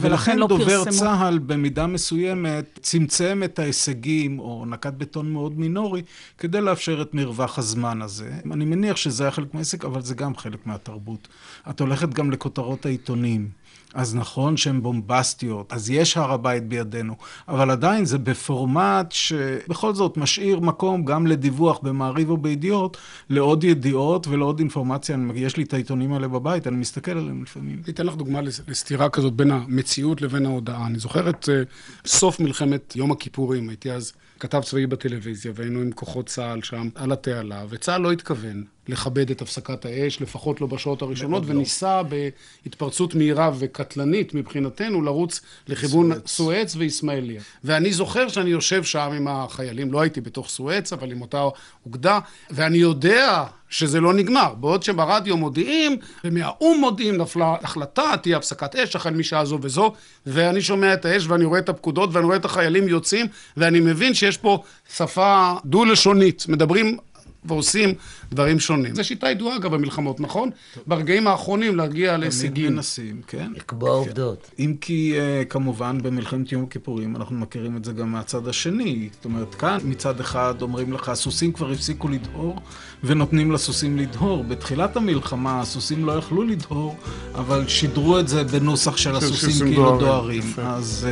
[0.00, 1.00] ולכן לא דובר פרסמו.
[1.00, 6.02] צה"ל במידה מסוימת צמצם את ההישגים, או נקט בטון מאוד מינורי,
[6.38, 8.32] כדי לאפשר את מרווח הזמן הזה.
[8.52, 11.28] אני מניח שזה היה חלק מהעסק, אבל זה גם חלק מהתרבות.
[11.70, 13.48] את הולכת גם לכותרות העיתונים.
[13.94, 17.16] אז נכון שהן בומבסטיות, אז יש הר הבית בידינו,
[17.48, 22.96] אבל עדיין זה בפורמט שבכל זאת משאיר מקום גם לדיווח במעריב או בידיעות,
[23.30, 25.16] לעוד ידיעות ולעוד אינפורמציה.
[25.34, 27.82] יש לי את העיתונים האלה בבית, אני מסתכל עליהם לפעמים.
[27.84, 30.86] אני אתן לך דוגמה לסתירה כזאת בין המציאות לבין ההודעה.
[30.86, 35.92] אני זוכר את uh, סוף מלחמת יום הכיפורים, הייתי אז כתב צבאי בטלוויזיה, והיינו עם
[35.92, 41.02] כוחות צה"ל שם על התעלה, וצה"ל לא התכוון לכבד את הפסקת האש, לפחות לא בשעות
[41.02, 41.50] הראשונות, לא.
[41.50, 47.40] וניסה בהתפרצות מהירה וקטלנית מבחינתנו לרוץ לכיוון סואץ ואיסמעיליה.
[47.64, 51.44] ואני זוכר שאני יושב שם עם החיילים, לא הייתי בתוך סואץ, אבל עם אותה
[51.86, 52.18] אוגדה,
[52.50, 54.54] ואני יודע שזה לא נגמר.
[54.54, 59.92] בעוד שברדיו מודיעים, ומהאו"ם מודיעים, נפלה החלטה, תהיה הפסקת אש החל משעה זו וזו,
[60.26, 64.14] ואני שומע את האש ואני רואה את הפקודות ואני רואה את החיילים יוצאים, ואני מבין
[64.14, 64.62] שיש פה
[64.96, 66.44] שפה דו-לשונית.
[66.48, 66.98] מדברים
[67.44, 67.94] ועושים
[68.30, 68.94] דברים שונים.
[68.94, 70.50] זו שיטה ידועה, אגב, במלחמות, נכון?
[70.86, 72.50] ברגעים האחרונים להגיע להישגים.
[72.50, 73.52] תמיד מנסים, כן.
[73.56, 74.50] לקבוע עובדות.
[74.58, 79.08] אם כי, אה, כמובן, במלחמת יום הכיפורים אנחנו מכירים את זה גם מהצד השני.
[79.12, 82.56] זאת אומרת, כאן מצד אחד אומרים לך, הסוסים כבר הפסיקו לדהור,
[83.04, 84.44] ונותנים לסוסים לדהור.
[84.44, 86.96] בתחילת המלחמה הסוסים לא יכלו לדהור,
[87.34, 90.42] אבל שידרו את זה בנוסח של הסוסים כאילו דוהרים.
[90.58, 91.06] אז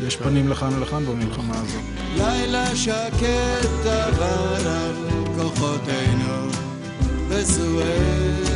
[0.00, 1.82] uh, יש פנים לכאן ולכאן במלחמה הזאת.
[2.16, 6.48] לילה שקט עבר כוחותינו
[7.30, 8.54] בסואץ.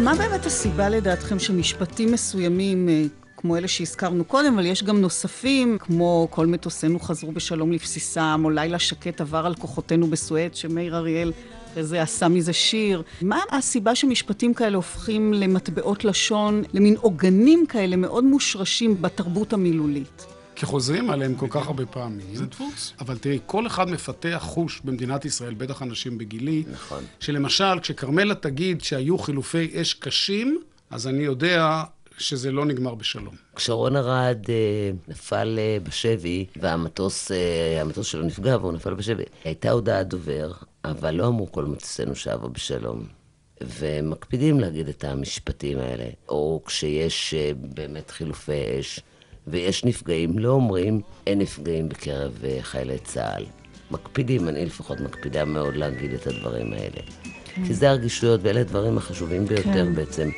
[0.00, 3.04] מה באמת הסיבה לדעתכם שמשפטים מסוימים אה,
[3.36, 8.50] כמו אלה שהזכרנו קודם, אבל יש גם נוספים, כמו כל מטוסינו חזרו בשלום לבסיסם, או
[8.50, 11.32] לילה שקט עבר על כוחותינו בסואט, שמאיר אריאל
[11.78, 13.02] אחרי זה עשה מזה שיר.
[13.22, 20.26] מה הסיבה שמשפטים כאלה הופכים למטבעות לשון, למין עוגנים כאלה מאוד מושרשים בתרבות המילולית?
[20.54, 22.26] כי חוזרים עליהם כל כך הרבה פעמים.
[22.34, 22.92] זה דפוס.
[23.00, 27.04] אבל תראי, כל אחד מפתח חוש במדינת ישראל, בטח אנשים בגילי, נכון.
[27.20, 30.60] שלמשל, כשכרמלה תגיד שהיו חילופי אש קשים,
[30.90, 31.82] אז אני יודע
[32.18, 33.34] שזה לא נגמר בשלום.
[33.56, 39.70] כשרון ארד אה, נפל אה, בשבי, והמטוס אה, המטוס שלו נפגע והוא נפל בשבי, הייתה
[39.70, 40.52] הודעת דובר,
[40.84, 43.18] אבל לא אמרו כל מטוסנו שבו בשלום.
[43.60, 46.04] ומקפידים להגיד את המשפטים האלה.
[46.28, 49.00] או כשיש אה, באמת חילופי אש
[49.46, 53.44] ויש נפגעים, לא אומרים אין נפגעים בקרב אה, חיילי צה"ל.
[53.90, 57.00] מקפידים, אני לפחות מקפידה מאוד להגיד את הדברים האלה.
[57.44, 57.64] כן.
[57.66, 59.94] כי זה הרגישויות, ואלה הדברים החשובים ביותר כן.
[59.94, 60.28] בעצם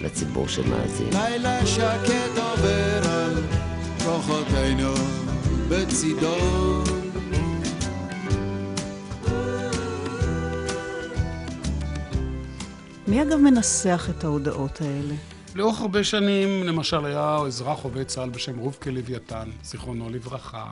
[0.00, 1.08] לציבור שמאזין.
[1.12, 3.42] לילה שקט עובר על
[4.04, 4.94] כוחותינו
[5.68, 6.87] בצידו.
[13.08, 15.14] מי אגב מנסח את ההודעות האלה?
[15.54, 20.66] לאורך הרבה שנים, למשל, היה אזרח עובד צה"ל בשם רובקה לוויתן, זיכרונו לברכה,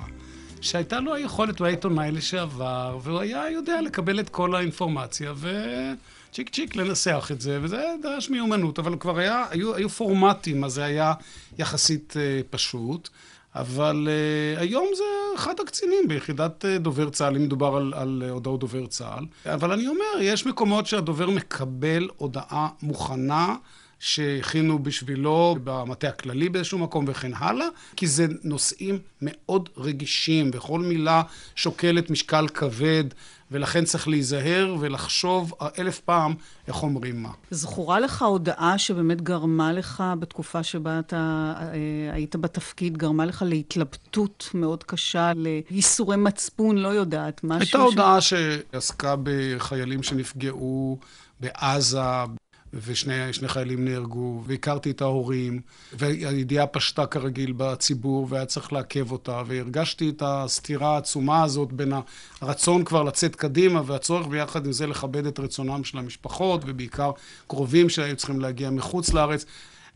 [0.60, 6.50] שהייתה לו היכולת, הוא היה עיתונאי לשעבר, והוא היה יודע לקבל את כל האינפורמציה, וצ'יק
[6.50, 10.84] צ'יק לנסח את זה, וזה דרש מיומנות, אבל כבר היה, היו, היו פורמטים, אז זה
[10.84, 11.14] היה
[11.58, 13.08] יחסית uh, פשוט.
[13.56, 15.04] אבל uh, היום זה
[15.36, 19.52] אחד הקצינים ביחידת uh, דובר צה"ל, אם מדובר על, uh, הודעות דובר צה"ל.
[19.54, 23.54] אבל אני אומר, יש מקומות שהדובר מקבל הודעה מוכנה.
[23.98, 27.66] שהכינו בשבילו במטה הכללי באיזשהו מקום וכן הלאה,
[27.96, 31.22] כי זה נושאים מאוד רגישים, וכל מילה
[31.54, 33.04] שוקלת משקל כבד,
[33.50, 36.34] ולכן צריך להיזהר ולחשוב אלף פעם
[36.68, 37.30] איך אומרים מה.
[37.50, 41.72] זכורה לך הודעה שבאמת גרמה לך בתקופה שבה אתה אה,
[42.12, 45.32] היית בתפקיד, גרמה לך להתלבטות מאוד קשה,
[45.70, 48.34] לייסורי מצפון, לא יודעת, משהו הייתה הודעה ש...
[48.72, 50.98] שעסקה בחיילים שנפגעו
[51.40, 52.00] בעזה,
[52.84, 55.60] ושני חיילים נהרגו, והכרתי את ההורים,
[55.92, 61.92] והידיעה פשטה כרגיל בציבור, והיה צריך לעכב אותה, והרגשתי את הסתירה העצומה הזאת בין
[62.40, 67.10] הרצון כבר לצאת קדימה, והצורך ביחד עם זה לכבד את רצונם של המשפחות, ובעיקר
[67.46, 69.44] קרובים שהיו צריכים להגיע מחוץ לארץ.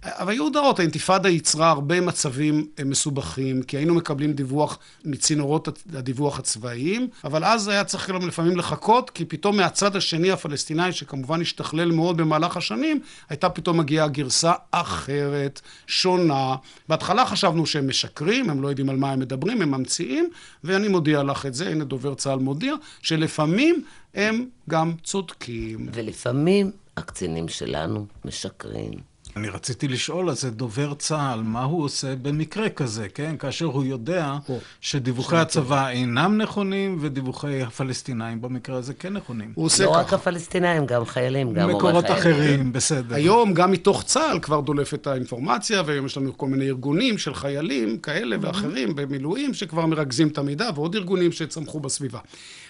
[0.05, 6.39] אבל היו הודעות, האינתיפאדה ייצרה הרבה מצבים אה, מסובכים, כי היינו מקבלים דיווח מצינורות הדיווח
[6.39, 11.93] הצבאיים, אבל אז היה צריך גם לפעמים לחכות, כי פתאום מהצד השני הפלסטיני, שכמובן השתכלל
[11.93, 16.57] מאוד במהלך השנים, הייתה פתאום מגיעה גרסה אחרת, שונה.
[16.89, 20.31] בהתחלה חשבנו שהם משקרים, הם לא יודעים על מה הם מדברים, הם ממציאים,
[20.65, 23.85] ואני מודיע לך את זה, הנה דובר צה"ל מודיע, שלפעמים
[24.15, 25.89] הם גם צודקים.
[25.93, 29.10] ולפעמים הקצינים שלנו משקרים.
[29.37, 33.37] אני רציתי לשאול, אז זה דובר צה"ל, מה הוא עושה במקרה כזה, כן?
[33.37, 39.53] כאשר הוא יודע או, שדיווחי הצבא אינם נכונים, ודיווחי הפלסטינאים במקרה הזה כן נכונים.
[39.55, 40.17] הוא עושה לא רק ככה.
[40.17, 42.21] הפלסטינאים, גם חיילים, גם מורי מקורות חיילים.
[42.21, 43.15] אחרים, בסדר.
[43.15, 47.99] היום גם מתוך צה"ל כבר דולפת האינפורמציה, והיום יש לנו כל מיני ארגונים של חיילים
[47.99, 52.19] כאלה ואחרים במילואים שכבר מרכזים את המידע, ועוד ארגונים שצמחו בסביבה.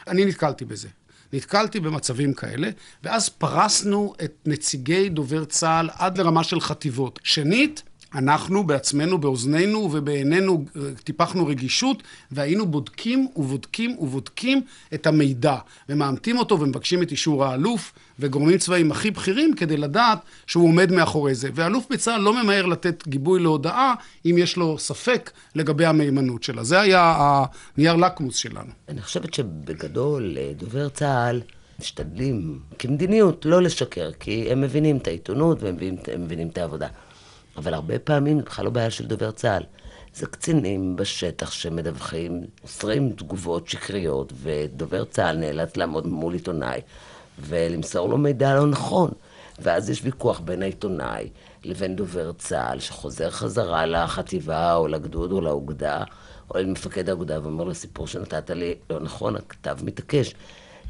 [0.08, 0.88] אני נתקלתי בזה.
[1.32, 2.70] נתקלתי במצבים כאלה,
[3.02, 7.18] ואז פרסנו את נציגי דובר צה"ל עד לרמה של חטיבות.
[7.22, 7.82] שנית,
[8.14, 14.62] אנחנו בעצמנו, באוזנינו ובעינינו אה, טיפחנו רגישות, והיינו בודקים ובודקים ובודקים
[14.94, 15.56] את המידע,
[15.88, 21.34] ומאמתים אותו ומבקשים את אישור האלוף וגורמים צבאיים הכי בכירים כדי לדעת שהוא עומד מאחורי
[21.34, 21.48] זה.
[21.54, 23.94] ואלוף בצה"ל לא ממהר לתת גיבוי להודעה
[24.26, 26.64] אם יש לו ספק לגבי המהימנות שלה.
[26.64, 27.14] זה היה
[27.76, 28.70] הנייר לקמוס שלנו.
[28.88, 31.40] אני חושבת שבגדול, אה, דובר צה"ל
[31.80, 36.88] משתדלים, כמדיניות, לא לשקר, כי הם מבינים את העיתונות והם מבינים, מבינים את העבודה.
[37.56, 39.62] אבל הרבה פעמים זה בכלל לא בעיה של דובר צה"ל.
[40.14, 46.80] זה קצינים בשטח שמדווחים, מוסרים תגובות שקריות, ודובר צה"ל נאלץ לעמוד מול עיתונאי
[47.38, 49.10] ולמסור לו מידע לא נכון.
[49.58, 51.28] ואז יש ויכוח בין העיתונאי
[51.64, 56.04] לבין דובר צה"ל, שחוזר חזרה לחטיבה או לגדוד או לאוגדה,
[56.50, 60.34] או למפקד האוגדה ואומר לו, סיפור שנתת לי לא נכון, הכתב מתעקש.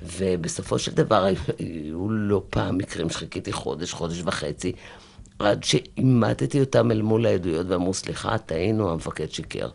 [0.02, 1.24] ובסופו של דבר
[1.58, 4.72] היו לא פעם מקרים שחיכיתי חודש, חודש וחצי,
[5.40, 9.68] עד שאימתתי אותם אל מול העדויות ואמרו, סליחה, טעינו, המפקד שיקר.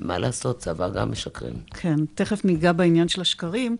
[0.00, 1.54] מה לעשות, צבא גם משקרים.
[1.70, 3.76] כן, תכף ניגע בעניין של השקרים.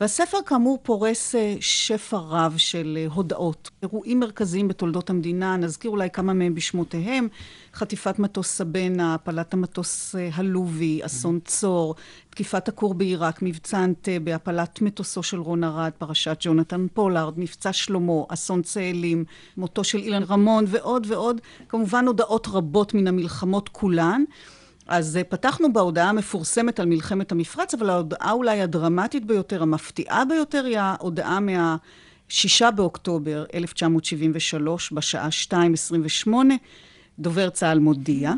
[0.00, 3.70] והספר כאמור פורס אה, שפע רב של אה, הודעות.
[3.82, 7.28] אירועים מרכזיים בתולדות המדינה, נזכיר אולי כמה מהם בשמותיהם.
[7.74, 11.94] חטיפת מטוס סבנה, הפלת המטוס אה, הלובי, אסון צור,
[12.30, 18.22] תקיפת הכור בעיראק, מבצע אנטבה, הפלת מטוסו של רון ארד, פרשת ג'ונתן פולארד, מבצע שלמה,
[18.28, 19.24] אסון צאלים,
[19.56, 21.40] מותו של אילן רמון ועוד ועוד.
[21.68, 24.24] כמובן הודעות רבות מן המלחמות כולן.
[24.88, 30.64] אז אה, פתחנו בהודעה המפורסמת על מלחמת המפרץ, אבל ההודעה אולי הדרמטית ביותר, המפתיעה ביותר,
[30.64, 36.30] היא ההודעה מה-6 באוקטובר 1973, בשעה 2.28.
[37.18, 38.32] דובר צה"ל מודיע.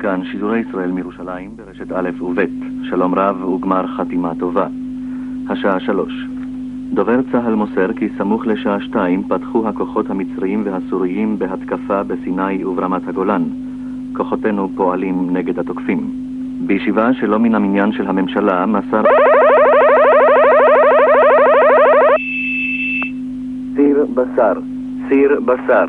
[0.00, 2.40] כאן שידורי ישראל מירושלים ברשת א' וב',
[2.90, 4.66] שלום רב וגמר חתימה טובה.
[5.50, 6.12] השעה שלוש.
[6.92, 13.42] דובר צה"ל מוסר כי סמוך לשעה שתיים פתחו הכוחות המצריים והסוריים בהתקפה בסיני וברמת הגולן.
[14.16, 16.10] כוחותינו פועלים נגד התוקפים.
[16.66, 19.02] בישיבה שלא מן המניין של הממשלה מסר...
[23.76, 24.52] סיר בשר,
[25.08, 25.84] סיר בשר,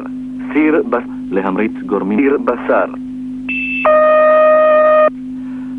[0.54, 2.86] סיר בשר, להמריץ גורמים סיר בשר.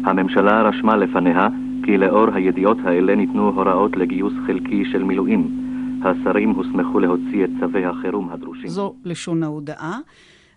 [0.05, 1.49] הממשלה רשמה לפניה
[1.85, 5.59] כי לאור הידיעות האלה ניתנו הוראות לגיוס חלקי של מילואים.
[6.05, 8.69] השרים הוסמכו להוציא את צווי החירום הדרושים.
[8.69, 9.99] זו לשון ההודעה.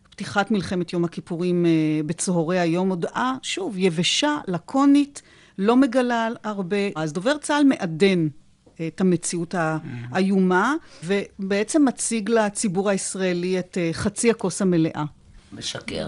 [0.09, 1.71] פתיחת מלחמת יום הכיפורים אה,
[2.05, 5.21] בצהרי היום, הודעה, שוב, יבשה, לקונית,
[5.57, 6.77] לא מגלה הרבה.
[6.95, 8.27] אז דובר צה"ל מעדן
[8.79, 15.03] אה, את המציאות האיומה, ובעצם מציג לציבור הישראלי את אה, חצי הכוס המלאה.
[15.53, 16.07] משקר.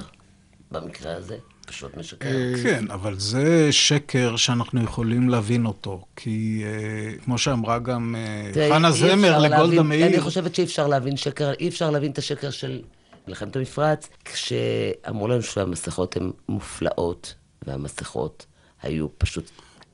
[0.71, 1.37] במקרה הזה,
[1.77, 2.27] פשוט משקר.
[2.63, 6.01] כן, אבל זה שקר שאנחנו יכולים להבין אותו.
[6.15, 8.15] כי אה, כמו שאמרה גם
[8.55, 12.17] אה, חנה זמר לגולדה מאיר, אני חושבת שאי אפשר להבין שקר, אי אפשר להבין את
[12.17, 12.81] השקר של
[13.27, 17.33] מלחמת המפרץ, כשאמרו לנו שהמסכות הן מופלאות,
[17.67, 18.45] והמסכות
[18.81, 19.51] היו פשוט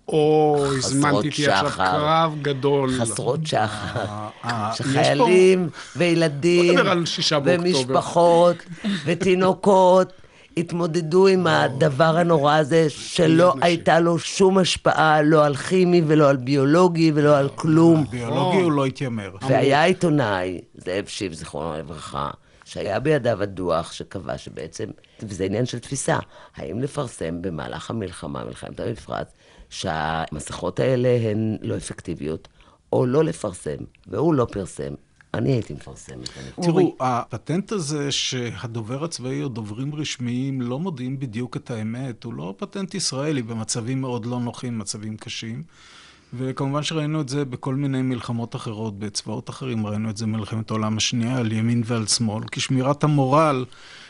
[0.08, 1.72] או, חסרות הזמנתי אותי עכשיו.
[1.76, 3.00] קרב גדול.
[3.00, 4.06] חסרות שחר.
[4.46, 6.76] אה, שחיילים וילדים.
[7.46, 8.56] ומשפחות
[9.06, 10.14] ותינוקות
[10.58, 13.54] התמודדו עם הדבר הנורא הזה, שלא.
[13.62, 18.06] הייתה לו שום השפעה, לא על כימי ולא על ביולוגי ולא על כלום.
[18.10, 19.36] ביולוגי הוא לא התיימר.
[19.42, 22.30] והיה עיתונאי, זאב שיב, זיכרונו לברכה,
[22.66, 24.86] שהיה בידיו הדוח שקבע שבעצם,
[25.24, 26.18] וזה עניין של תפיסה,
[26.56, 29.28] האם לפרסם במהלך המלחמה, מלחמת המפרץ,
[29.70, 32.48] שהמסכות האלה הן לא אפקטיביות,
[32.94, 34.94] או לא לפרסם, והוא לא פרסם.
[35.34, 36.30] אני הייתי מפרסמת.
[36.38, 42.34] אני תראו, הפטנט הזה שהדובר הצבאי או דוברים רשמיים לא מודיעים בדיוק את האמת, הוא
[42.34, 45.64] לא פטנט ישראלי במצבים מאוד לא נוחים, מצבים קשים.
[46.34, 50.98] וכמובן שראינו את זה בכל מיני מלחמות אחרות, בצבאות אחרים, ראינו את זה במלחמת העולם
[50.98, 53.66] השנייה, על ימין ועל שמאל, כי שמירת המורל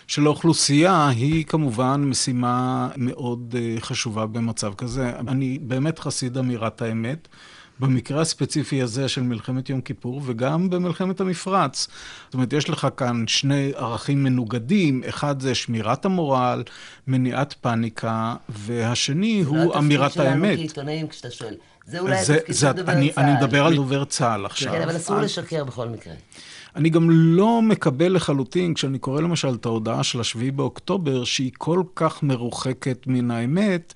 [0.08, 5.20] של האוכלוסייה היא כמובן משימה מאוד uh, חשובה במצב כזה.
[5.20, 7.28] אני באמת חסיד אמירת האמת.
[7.84, 11.88] במקרה הספציפי הזה של מלחמת יום כיפור, וגם במלחמת המפרץ.
[12.26, 16.64] זאת אומרת, יש לך כאן שני ערכים מנוגדים, אחד זה שמירת המורל,
[17.08, 20.44] מניעת פאניקה, והשני הוא אמירת זה התפקיד האמת.
[20.58, 21.54] שלנו כעיתונאים, כשאתה שואל.
[21.86, 23.24] זה אולי זה- התפקיד של דובר אני, צה"ל.
[23.24, 24.74] אני מדבר על דובר צה"ל עכשיו.
[24.74, 26.14] כן, אבל אסור לשקר בכל מקרה.
[26.76, 31.84] אני גם לא מקבל לחלוטין, כשאני קורא למשל את ההודעה של השביעי באוקטובר, שהיא כל
[31.96, 33.94] כך מרוחקת מן האמת,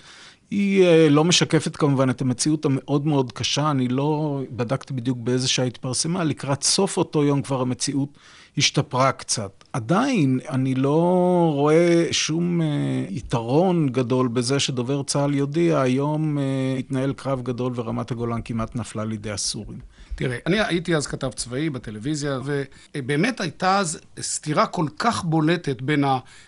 [0.51, 5.47] היא uh, לא משקפת כמובן את המציאות המאוד מאוד קשה, אני לא בדקתי בדיוק באיזה
[5.47, 8.09] שעה התפרסמה, לקראת סוף אותו יום כבר המציאות
[8.57, 9.63] השתפרה קצת.
[9.73, 12.63] עדיין, אני לא רואה שום uh,
[13.09, 19.05] יתרון גדול בזה שדובר צה"ל יודיע, היום uh, התנהל קרב גדול ורמת הגולן כמעט נפלה
[19.05, 19.96] לידי הסורים.
[20.17, 26.03] תראה, אני הייתי אז כתב צבאי בטלוויזיה, ובאמת הייתה אז סתירה כל כך בולטת בין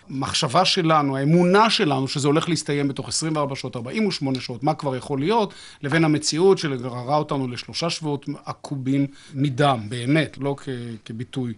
[0.08, 5.20] המחשבה שלנו, האמונה שלנו, שזה הולך להסתיים בתוך 24 שעות, 48 שעות, מה כבר יכול
[5.20, 10.56] להיות, לבין המציאות שגררה אותנו לשלושה שבועות עקובים מדם, באמת, לא
[11.04, 11.54] כביטוי.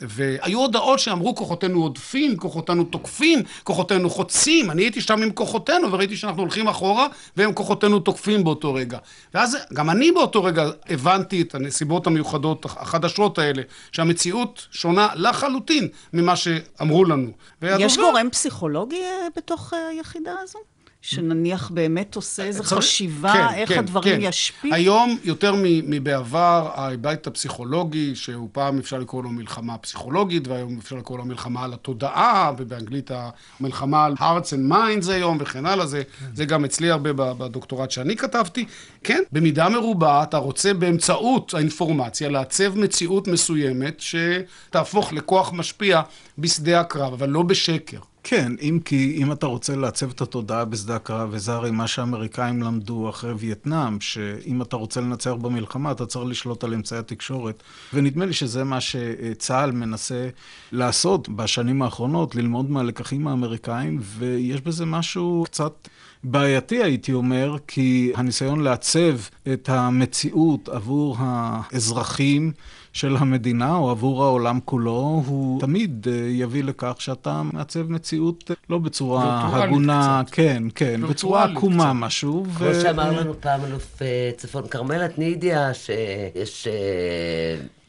[0.00, 4.70] והיו הודעות שאמרו כוחותינו עודפים, כוחותינו תוקפים, כוחותינו חוצים.
[4.70, 7.06] אני הייתי שם עם כוחותינו וראיתי שאנחנו הולכים אחורה
[7.36, 8.98] והם כוחותינו תוקפים באותו רגע.
[9.34, 16.36] ואז גם אני באותו רגע הבנתי את הנסיבות המיוחדות החדשות האלה, שהמציאות שונה לחלוטין ממה
[16.36, 17.30] שאמרו לנו.
[17.62, 20.58] יש גורם פסיכולוגי אה, בתוך אה, היחידה הזו?
[21.02, 24.28] שנניח באמת עושה איזו חשיבה, כן, איך כן, הדברים כן.
[24.28, 24.74] ישפיעו?
[24.74, 31.18] היום, יותר מבעבר, ההיבט הפסיכולוגי, שהוא פעם אפשר לקרוא לו מלחמה פסיכולוגית, והיום אפשר לקרוא
[31.18, 33.10] לו מלחמה על התודעה, ובאנגלית
[33.60, 36.26] המלחמה על hearts and minds היום וכן הלאה, זה, כן.
[36.34, 38.64] זה גם אצלי הרבה בדוקטורט שאני כתבתי.
[39.04, 46.02] כן, במידה מרובה אתה רוצה באמצעות האינפורמציה לעצב מציאות מסוימת שתהפוך לכוח משפיע
[46.38, 47.98] בשדה הקרב, אבל לא בשקר.
[48.30, 52.62] כן, אם כי אם אתה רוצה לעצב את התודעה בשדה הקרב, וזה הרי מה שהאמריקאים
[52.62, 57.62] למדו אחרי וייטנאם, שאם אתה רוצה לנצח במלחמה, אתה צריך לשלוט על אמצעי התקשורת.
[57.94, 60.28] ונדמה לי שזה מה שצה"ל מנסה
[60.72, 65.88] לעשות בשנים האחרונות, ללמוד מהלקחים האמריקאים, ויש בזה משהו קצת...
[66.24, 69.16] בעייתי, הייתי אומר, כי הניסיון לעצב
[69.52, 72.52] את המציאות עבור האזרחים
[72.92, 78.56] של המדינה או עבור העולם כולו, הוא תמיד אה, יביא לכך שאתה מעצב מציאות אה,
[78.70, 80.34] לא בצורה הגונה, קצת.
[80.34, 82.44] כן, כן, בצורה עקומה משהו.
[82.56, 82.80] כמו ו...
[82.82, 86.68] שאמר לנו פעם אלוף אה, צפון כרמל, את נידיה, שיש...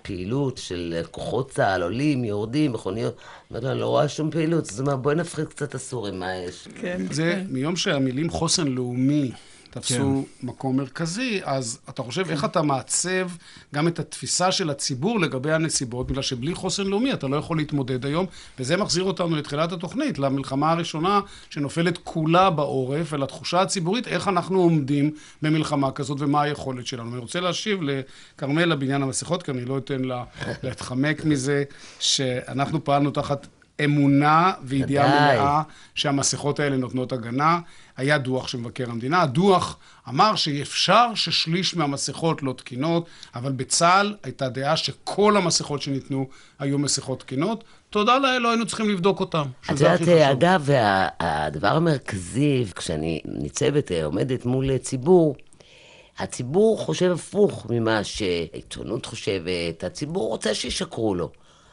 [0.02, 3.16] פעילות של כוחות צה"ל, עולים, יורדים, מכוניות.
[3.52, 4.66] אמרתי לו, אני לא רואה שום פעילות.
[4.66, 6.68] זאת אומרת, בואי נפחיד קצת הסורים, מה יש?
[6.82, 7.02] כן.
[7.12, 7.54] זה כן.
[7.54, 9.32] מיום שהמילים חוסן לאומי
[9.70, 10.48] תפסו כן.
[10.48, 12.30] מקום מרכזי, אז אתה חושב כן.
[12.32, 13.30] איך אתה מעצב
[13.76, 18.06] גם את התפיסה של הציבור לגבי הנסיבות, בגלל שבלי חוסן לאומי אתה לא יכול להתמודד
[18.06, 18.26] היום,
[18.60, 25.12] וזה מחזיר אותנו לתחילת התוכנית, למלחמה הראשונה שנופלת כולה בעורף, ולתחושה הציבורית, איך אנחנו עומדים
[25.42, 27.12] במלחמה כזאת ומה היכולת שלנו.
[27.12, 30.24] אני רוצה להשיב לכרמלה בעניין המסכות, כי אני לא אתן לה
[30.64, 31.64] להתחמק מזה,
[32.00, 33.48] שאנחנו פעלנו תחת
[33.86, 35.62] אמונה וידיעה מלאה
[35.96, 37.60] שהמסכות האלה נותנות הגנה.
[38.00, 39.22] היה דוח של מבקר המדינה.
[39.22, 39.78] הדוח
[40.10, 46.28] אמר שאפשר ששליש מהמסכות לא תקינות, אבל בצה"ל הייתה דעה שכל המסכות שניתנו
[46.60, 47.64] היו מסכות תקינות.
[47.90, 49.22] תודה לאל, לא היינו צריכים לבדוק
[49.64, 50.16] שזה הכי חשוב.
[50.20, 50.70] אגב,
[51.20, 55.36] הדבר המרכזי, כשאני ניצבת, אה, עומדת מול ציבור,
[56.18, 61.32] הציבור חושב הפוך ממה שהעיתונות חושבת, הציבור רוצה שישקרו לו.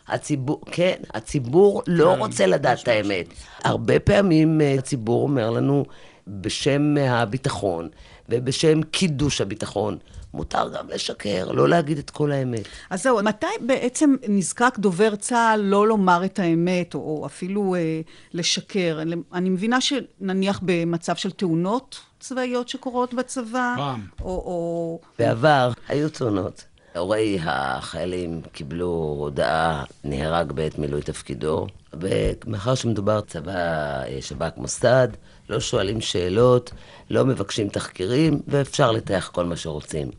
[0.09, 3.27] הציבור, כן, הציבור לא כן, רוצה לדעת את האמת.
[3.64, 5.85] הרבה פעמים אה, הציבור אומר לנו,
[6.29, 7.88] בשם הביטחון
[8.29, 9.99] ובשם קידוש הביטחון,
[10.35, 12.69] מותר גם לשקר, לא להגיד את כל האמת.
[12.90, 18.01] אז זהו, מתי בעצם נזקק דובר צה"ל לא לומר את האמת, או, או אפילו אה,
[18.33, 19.03] לשקר?
[19.33, 24.07] אני מבינה שנניח במצב של תאונות צבאיות שקורות בצבא, פעם.
[24.21, 25.01] או, או...
[25.19, 26.64] בעבר היו תאונות.
[26.97, 35.09] הורי החיילים קיבלו הודעה, נהרג בעת מילוי תפקידו, ומאחר שמדובר צבא, אה, שב"כ, מוסד,
[35.49, 36.73] לא שואלים שאלות,
[37.11, 40.11] לא מבקשים תחקירים, ואפשר לטייח כל מה שרוצים.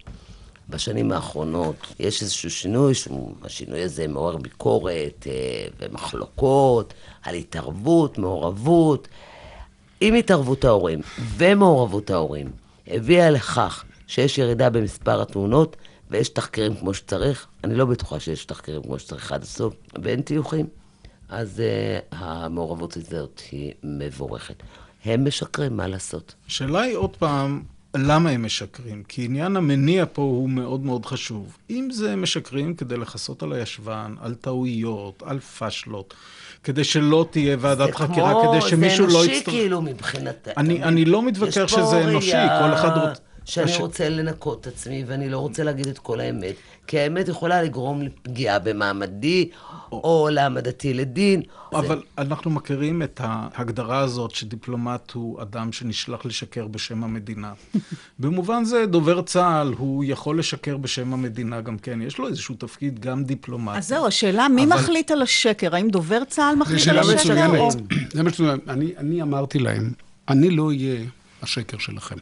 [0.70, 2.94] בשנים האחרונות יש איזשהו שינוי,
[3.44, 9.08] השינוי הזה מעורר ביקורת אה, ומחלוקות על התערבות, מעורבות.
[10.02, 11.02] עם התערבות ההורים
[11.38, 12.52] ומעורבות ההורים
[12.88, 15.76] הביאה לכך שיש ירידה במספר התאונות
[16.12, 17.48] ויש תחקירים כמו שצריך.
[17.64, 20.68] אני לא בטוחה שיש תחקירים כמו שצריך עד הסוף, ואין טיוחים.
[21.30, 21.62] אז
[22.12, 24.64] uh, המעורבות הזאת היא מבורכת.
[25.06, 26.36] הם משקרים, מה לעשות?
[26.48, 27.64] השאלה היא עוד פעם,
[27.96, 29.04] למה הם משקרים?
[29.08, 31.58] כי עניין המניע פה הוא מאוד מאוד חשוב.
[31.70, 36.14] אם זה משקרים כדי לכסות על הישבן, על טעויות, על פשלות,
[36.64, 39.26] כדי שלא תהיה ועדת חקירה, כמו, כדי שמישהו לא יצטרך...
[39.26, 40.54] זה אנושי כאילו מבחינתנו.
[40.58, 43.22] אני, אני לא מתווכח שזה אנושי, כל אחד רוצה...
[43.48, 46.56] שאני הש- רוצה לנקות את עצמי ואני לא רוצה להגיד את כל האמת,
[46.88, 49.50] כי האמת יכולה לגרום לפגיעה במעמדי,
[49.92, 51.42] או להעמדתי לדין.
[51.74, 57.54] אבל אנחנו מכירים את ההגדרה הזאת שדיפלומט הוא אדם שנשלח לשקר בשם המדינה.
[58.20, 62.02] במובן זה, דובר צה"ל, הוא יכול לשקר בשם המדינה גם כן.
[62.02, 63.78] יש לו איזשהו תפקיד גם דיפלומטי.
[63.78, 65.76] אז זהו, השאלה, מי אבל- מחליט על השקר?
[65.76, 67.58] האם דובר צה"ל זו מחליט על שאלה השקר?
[67.58, 67.68] או...
[67.68, 68.14] מצוינת.
[68.14, 68.60] זה מצוין.
[68.70, 69.92] אני, אני אמרתי להם,
[70.30, 71.00] אני לא אהיה
[71.42, 72.16] השקר שלכם.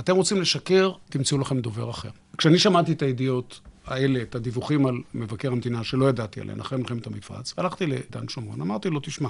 [0.00, 2.08] אתם רוצים לשקר, תמצאו לכם דובר אחר.
[2.38, 7.06] כשאני שמעתי את הידיעות האלה, את הדיווחים על מבקר המדינה, שלא ידעתי עליהן, אחרי מלחמת
[7.06, 9.28] המפרץ, הלכתי לדן שומרון, אמרתי לו, תשמע,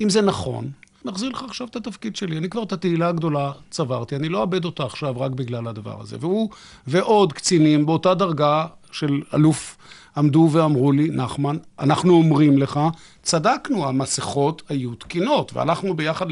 [0.00, 0.70] אם זה נכון,
[1.04, 2.38] נחזיר לך עכשיו את התפקיד שלי.
[2.38, 6.16] אני כבר את התהילה הגדולה צברתי, אני לא אאבד אותה עכשיו רק בגלל הדבר הזה.
[6.20, 6.50] והוא
[6.86, 9.76] ועוד קצינים באותה דרגה של אלוף
[10.16, 12.80] עמדו ואמרו לי, נחמן, אנחנו אומרים לך,
[13.22, 15.52] צדקנו, המסכות היו תקינות.
[15.54, 16.26] והלכנו ביחד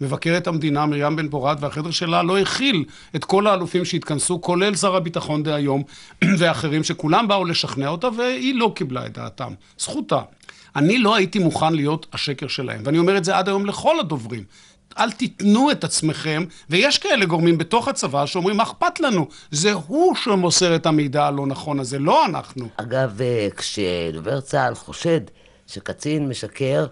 [0.00, 2.84] למבקרת המדינה, מרים בן פורת, והחדר שלה לא הכיל
[3.16, 5.82] את כל האלופים שהתכנסו, כולל שר הביטחון דהיום
[6.38, 9.52] ואחרים, שכולם באו לשכנע אותה, והיא לא קיבלה את דעתם.
[9.78, 10.20] זכותה.
[10.76, 14.44] אני לא הייתי מוכן להיות השקר שלהם, ואני אומר את זה עד היום לכל הדוברים.
[14.98, 19.28] אל תיתנו את עצמכם, ויש כאלה גורמים בתוך הצבא שאומרים, מה אכפת לנו?
[19.50, 22.68] זה הוא שמוסר את המידע הלא נכון הזה, לא אנחנו.
[22.76, 25.20] אגב, אה, כשדובר צה"ל חושד
[25.66, 26.86] שקצין משקר,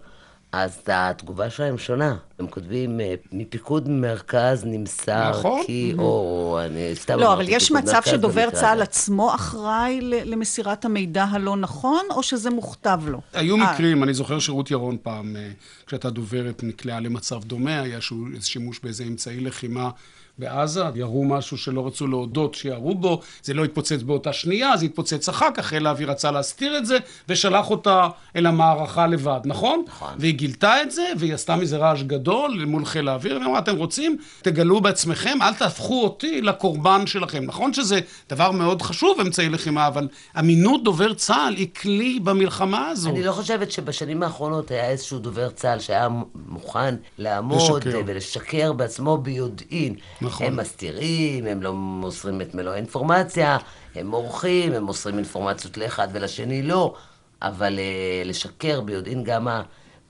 [0.57, 2.16] אז התגובה שלהם שונה.
[2.38, 5.62] הם כותבים, אה, מפיקוד מרכז נמסר נכון.
[5.66, 8.82] כי, או אני סתם לא, אבל אמרתי יש פיקוד מצב מרכז שדובר צה"ל.
[8.82, 13.20] עצמו אחראי למסירת המידע הלא נכון, או שזה מוכתב לו?
[13.32, 15.50] היו אה, מקרים, אני זוכר שרות ירון פעם, אה,
[15.86, 17.98] כשהייתה דוברת, נקלעה למצב דומה, היה
[18.40, 19.90] שימוש באיזה אמצעי לחימה
[20.39, 25.28] בעזה, ירו משהו שלא רצו להודות שירו בו, זה לא התפוצץ באותה שנייה, זה התפוצץ
[25.28, 29.85] אחר כך, חיל האוויר רצה להסתיר את זה, ושלח אותה אל המערכה לבד, נכון?
[29.89, 30.14] נכון.
[30.18, 33.76] והיא גילתה את זה, והיא עשתה מזה רעש גדול מול חיל האוויר, והיא אמרה, אתם
[33.76, 37.45] רוצים, תגלו בעצמכם, אל תהפכו אותי לקורבן שלכם.
[37.45, 40.09] נכון שזה דבר מאוד חשוב, אמצעי לחימה, אבל
[40.39, 43.11] אמינות דובר צה"ל היא כלי במלחמה הזו.
[43.11, 46.09] אני לא חושבת שבשנים האחרונות היה איזשהו דובר צה"ל שהיה
[46.49, 48.01] מוכן לעמוד לשקר.
[48.07, 49.95] ולשקר בעצמו ביודעין.
[50.24, 50.46] נכון.
[50.46, 53.56] הם מסתירים, הם לא מוסרים את מלוא האינפורמציה,
[53.94, 56.94] הם מורחים, הם מוסרים אינפורמציות לאחד ולשני לא,
[57.42, 59.48] אבל uh, לשקר ביודעין גם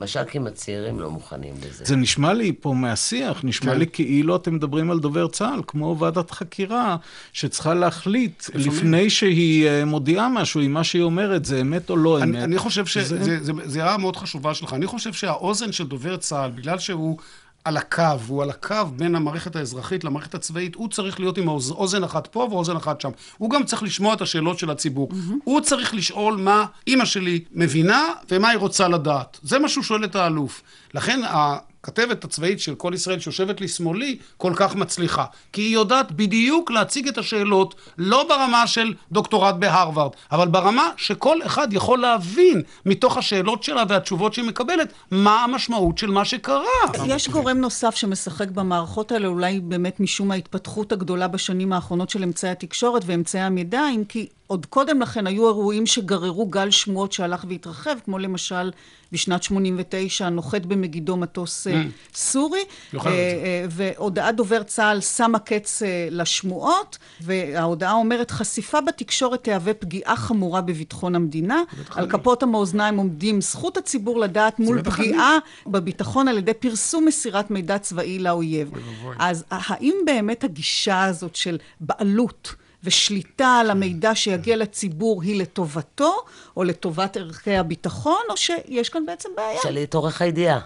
[0.01, 1.85] המש"קים הצעירים לא מוכנים לזה.
[1.85, 3.79] זה נשמע לי פה מהשיח, נשמע כן.
[3.79, 6.97] לי כאילו אתם מדברים על דובר צה"ל, כמו ועדת חקירה,
[7.33, 12.17] שצריכה להחליט לפני שהיא אה, מודיעה משהו, אם מה שהיא אומרת זה אמת או לא
[12.19, 12.23] אמת.
[12.23, 14.73] אני, אני חושב זה- שזו הערה מאוד חשובה שלך.
[14.73, 17.19] אני חושב שהאוזן של דובר צה"ל, בגלל שהוא
[17.65, 22.05] על הקו, הוא על הקו בין המערכת האזרחית למערכת הצבאית, הוא צריך להיות עם אוזן
[22.05, 23.11] אחת פה ואוזן אחת שם.
[23.39, 25.09] הוא גם צריך לשמוע את השאלות של הציבור.
[25.45, 29.41] הוא צריך לשאול מה אימא שלי מבינה ומה היא רוצה לדעת.
[29.43, 30.63] זה מה שהוא שואל את האלוף.
[30.95, 35.25] לכן הכתבת הצבאית של כל ישראל שיושבת לשמאלי כל כך מצליחה.
[35.53, 41.39] כי היא יודעת בדיוק להציג את השאלות, לא ברמה של דוקטורט בהרווארד, אבל ברמה שכל
[41.47, 46.65] אחד יכול להבין מתוך השאלות שלה והתשובות שהיא מקבלת, מה המשמעות של מה שקרה.
[47.07, 52.51] יש גורם נוסף שמשחק במערכות האלה, אולי באמת משום ההתפתחות הגדולה בשנים האחרונות של אמצעי
[52.51, 57.97] התקשורת ואמצעי המידע, אם כי עוד קודם לכן היו אירועים שגררו גל שמועות שהלך והתרחב,
[58.05, 58.71] כמו למשל
[59.13, 61.83] בשנת 89, נוחת במגידו מטוס אה,
[62.15, 63.19] סורי, זוכר את אה.
[63.19, 71.15] אה, והודעת דובר צה"ל שמה קץ לשמועות, וההודעה אומרת, חשיפה בתקשורת תהווה פגיעה חמורה בביטחון
[71.15, 71.63] המדינה.
[71.91, 77.79] על כפות המאזניים עומדים זכות הציבור לדעת מול פגיעה בביטחון על ידי פרסום מסירת מידע
[77.79, 78.71] צבאי לאויב.
[79.19, 82.55] אז האם באמת הגישה הזאת של בעלות
[82.85, 86.25] ושליטה על המידע שיגיע לציבור היא לטובתו,
[86.57, 89.61] או לטובת ערכי הביטחון, או שיש כאן בעצם בעיה?
[89.63, 90.61] שאלי את עורך הידיעה.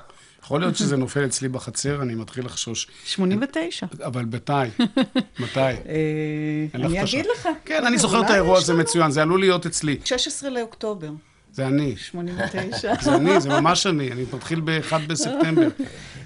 [0.44, 2.86] יכול להיות שזה נופל אצלי בחצר, אני מתחיל לחשוש.
[3.04, 3.86] 89.
[4.04, 4.52] אבל מתי?
[5.40, 5.60] מתי?
[5.60, 5.74] אה,
[6.74, 7.02] אני.
[7.02, 7.48] אגיד לך.
[7.64, 8.74] כן, אני זוכר את האירוע הזה.
[8.74, 9.98] מצוין, זה עלול להיות אצלי.
[10.04, 11.10] 16 לאוקטובר,
[11.52, 11.96] זה אני.
[11.96, 12.94] 89.
[13.00, 15.68] זה אני, זה ממש אני, אני מתחיל ב-1 בספטמבר.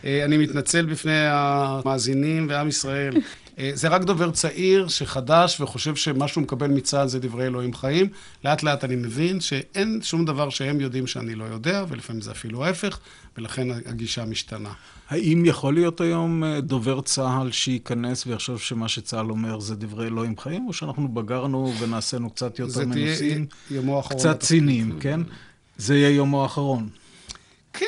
[0.05, 3.14] אה, אני מתנצל בפני המאזינים ועם ישראל.
[3.59, 8.09] אה, זה רק דובר צעיר שחדש וחושב שמה שהוא מקבל מצה"ל זה דברי אלוהים חיים.
[8.44, 12.64] לאט לאט אני מבין שאין שום דבר שהם יודעים שאני לא יודע, ולפעמים זה אפילו
[12.64, 12.98] ההפך,
[13.38, 14.72] ולכן הגישה משתנה.
[15.11, 20.38] האם יכול להיות היום אה, דובר צה"ל שייכנס ויחשוב שמה שצה"ל אומר זה דברי אלוהים
[20.38, 24.18] חיים, או שאנחנו בגרנו ונעשינו קצת יותר זה מנוסים, האחרון.
[24.18, 25.20] קצת ציניים, כן?
[25.76, 26.88] זה יהיה יומו האחרון.
[27.72, 27.86] כן,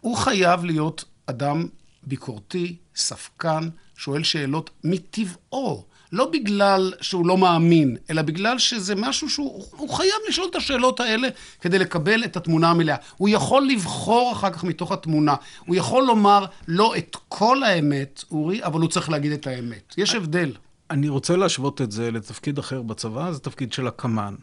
[0.00, 1.66] הוא חייב להיות אדם
[2.02, 3.68] ביקורתי, ספקן,
[4.02, 5.84] שואל שאלות מטבעו.
[6.12, 11.00] לא בגלל שהוא לא מאמין, אלא בגלל שזה משהו שהוא הוא חייב לשאול את השאלות
[11.00, 11.28] האלה
[11.60, 12.96] כדי לקבל את התמונה המלאה.
[13.16, 15.34] הוא יכול לבחור אחר כך מתוך התמונה.
[15.66, 19.94] הוא יכול לומר לא את כל האמת, אורי, אבל הוא צריך להגיד את האמת.
[19.98, 20.52] יש הבדל.
[20.90, 24.34] אני רוצה להשוות את זה לתפקיד אחר בצבא, זה תפקיד של הקמ"ן.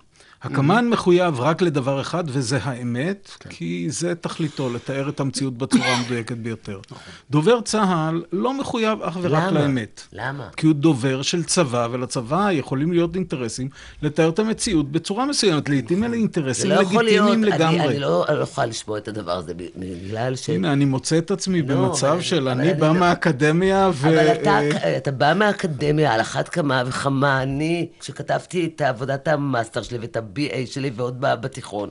[0.41, 0.93] הקמ"ן mm-hmm.
[0.93, 3.49] מחויב רק לדבר אחד, וזה האמת, כן.
[3.49, 6.79] כי זה תכליתו, לתאר את המציאות בצורה המדויקת ביותר.
[6.91, 7.03] נכון.
[7.29, 9.51] דובר צה"ל לא מחויב אך ורק למה?
[9.51, 10.01] לאמת.
[10.13, 10.49] למה?
[10.57, 13.69] כי הוא דובר של צבא, ולצבא יכולים להיות אינטרסים
[14.01, 15.69] לתאר את המציאות בצורה מסוימת.
[15.69, 17.79] לעיתים אלה אינטרסים לא לגיטימיים לגמרי.
[17.79, 20.49] אני, אני לא יכולה לשמוע את הדבר הזה, בגלל ש...
[20.49, 22.93] הנה, אני מוצא את עצמי לא, במצב אבל, של אבל אני בא לא...
[22.93, 24.07] מהאקדמיה ו...
[24.07, 27.43] אבל אתה, אה, אתה בא מהאקדמיה, על אחת כמה וכמה.
[27.43, 30.41] אני, כשכתבתי את עבודת המאסטר שלי ואת ה...
[30.41, 31.89] ה-BA שלי ועוד בתיכון.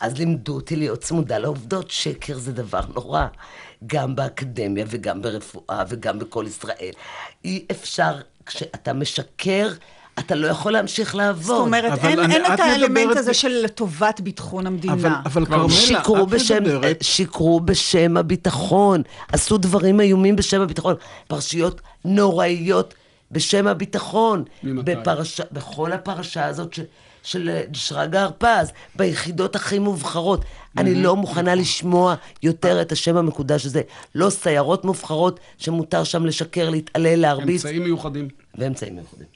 [0.00, 1.90] אז לימדו אותי להיות צמודה לעובדות.
[1.90, 3.26] שקר זה דבר נורא.
[3.86, 6.92] גם באקדמיה וגם ברפואה וגם בכל ישראל.
[7.44, 8.12] אי אפשר,
[8.46, 9.72] כשאתה משקר,
[10.18, 11.44] אתה לא יכול להמשיך לעבוד.
[11.44, 13.16] זאת אומרת, אין, אני, אין את האלמנט מדברת...
[13.16, 14.94] הזה של לטובת ביטחון המדינה.
[14.94, 16.98] אבל, אבל כרמלה, שיקרו את בשם, מדברת...
[17.02, 19.02] שיקרו בשם הביטחון.
[19.32, 20.94] עשו דברים איומים בשם הביטחון.
[21.28, 22.94] פרשיות נוראיות
[23.30, 24.44] בשם הביטחון.
[24.62, 24.94] ממתי?
[24.94, 26.80] בפרשה, בכל הפרשה הזאת ש...
[27.30, 30.44] של שרגא הרפז, ביחידות הכי מובחרות.
[30.76, 33.82] אני לא מוכנה לשמוע יותר את השם המקודש הזה.
[34.14, 37.64] לא סיירות מובחרות שמותר שם לשקר, להתעלל, להרביץ.
[37.64, 38.28] אמצעים מיוחדים.
[38.58, 39.26] ואמצעים מיוחדים.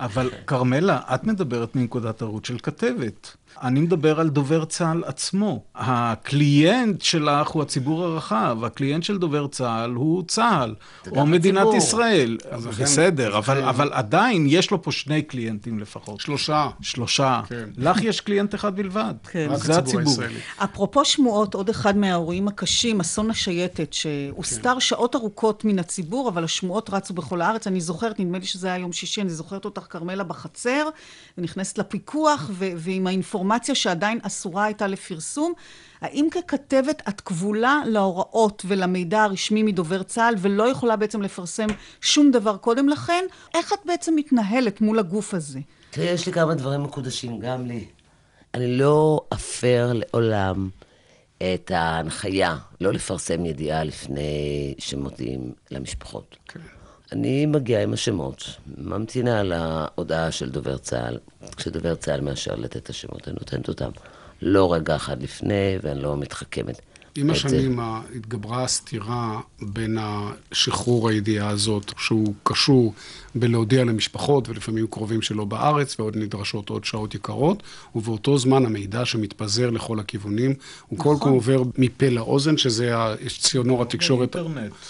[0.00, 3.36] אבל כרמלה, את מדברת מנקודת הראות של כתבת.
[3.62, 5.62] אני מדבר על דובר צה"ל עצמו.
[5.74, 10.74] הקליינט שלך הוא הציבור הרחב, הקליינט של דובר צה"ל הוא צה"ל,
[11.10, 11.76] או מדינת ציבור.
[11.76, 12.38] ישראל.
[12.80, 16.20] בסדר, אבל, אבל עדיין יש לו פה שני קליינטים לפחות.
[16.20, 16.68] שלושה.
[16.80, 17.40] שלושה.
[17.48, 17.68] כן.
[17.76, 19.14] לך יש קליינט אחד בלבד.
[19.30, 19.46] כן.
[19.50, 20.02] רק זה הציבור.
[20.02, 20.38] הישראלי.
[20.56, 24.80] אפרופו שמועות, עוד אחד מהאירועים הקשים, אסון השייטת, שהוסתר כן.
[24.80, 27.66] שעות ארוכות מן הציבור, אבל השמועות רצו בכל הארץ.
[27.66, 30.88] אני זוכרת, נדמה לי שזה היה יום שישי, אני זוכרת אותך, כרמלה, בחצר,
[31.38, 33.45] ונכנסת לפיקוח, ועם האינפורמציה.
[33.46, 35.52] אינפורמציה שעדיין אסורה הייתה לפרסום.
[36.00, 41.66] האם ככתבת את כבולה להוראות ולמידע הרשמי מדובר צה"ל ולא יכולה בעצם לפרסם
[42.00, 43.24] שום דבר קודם לכן?
[43.54, 45.60] איך את בעצם מתנהלת מול הגוף הזה?
[45.90, 47.84] תראי, יש לי כמה דברים מקודשים, גם לי.
[48.54, 50.68] אני לא אפר לעולם
[51.38, 56.36] את ההנחיה לא לפרסם ידיעה לפני שמודיעים למשפחות.
[56.48, 56.75] כן.
[57.12, 58.44] אני מגיעה עם השמות,
[58.78, 61.18] ממתינה להודעה של דובר צה"ל.
[61.56, 63.90] כשדובר צה"ל מאשר לתת את השמות, אני נותנת אותם.
[64.42, 66.80] לא רגע אחד לפני, ואני לא מתחכמת.
[67.16, 72.94] עם השנים התגברה הסתירה בין השחרור הידיעה הזאת, שהוא קשור
[73.36, 77.62] בלהודיע למשפחות, ולפעמים קרובים שלו בארץ, ועוד נדרשות עוד שעות יקרות,
[77.94, 80.54] ובאותו זמן המידע שמתפזר לכל הכיוונים,
[80.88, 81.18] הוא נכון.
[81.18, 82.94] כל כך עובר מפה לאוזן, שזה
[83.38, 84.36] ציונור התקשורת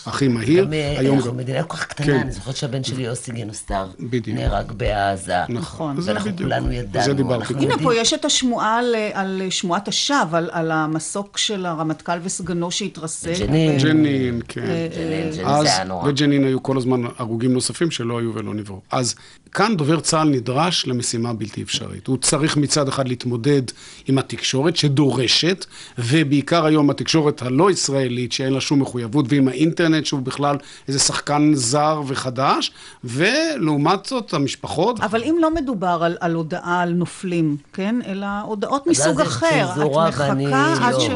[0.07, 0.65] הכי מהיר.
[0.65, 2.21] גם אה, היום אנחנו מדינה כל כך קטנה, כן.
[2.21, 3.87] אני זוכרת שהבן שלי יוסי גינוסטר
[4.27, 5.35] נהרג בעזה.
[5.49, 5.97] נכון.
[6.03, 7.05] ואנחנו כולנו ידענו.
[7.05, 7.55] זה דיברתי.
[7.55, 8.81] הנה, פה יש את השמועה
[9.13, 13.33] על שמועת השווא, על המסוק של הרמטכ"ל וסגנו שהתרסק.
[13.39, 13.79] ג'נין.
[13.79, 14.61] ג'נין, כן.
[14.61, 16.09] אה, ג'נין, זה היה נורא.
[16.09, 18.81] וג'נין היו כל הזמן הרוגים נוספים שלא היו ולא נבראו.
[18.91, 19.15] אז
[19.53, 22.07] כאן דובר צה"ל נדרש למשימה בלתי אפשרית.
[22.07, 23.63] הוא צריך מצד אחד להתמודד
[24.07, 25.67] עם התקשורת שדורשת,
[25.99, 30.57] ובעיקר היום התקשורת הלא ישראלית שאין לה שום מחויבות, ועם האינטרנט שהוא בכלל
[30.89, 32.71] איזה שחקן זר וחדש,
[33.05, 35.01] ולעומת זאת המשפחות...
[35.01, 37.97] אבל אם לא מדובר על, על הודעה על נופלים, כן?
[38.07, 39.69] אלא הודעות מסוג אחר.
[39.73, 41.01] את מחכה עד לא.
[41.01, 41.11] ש...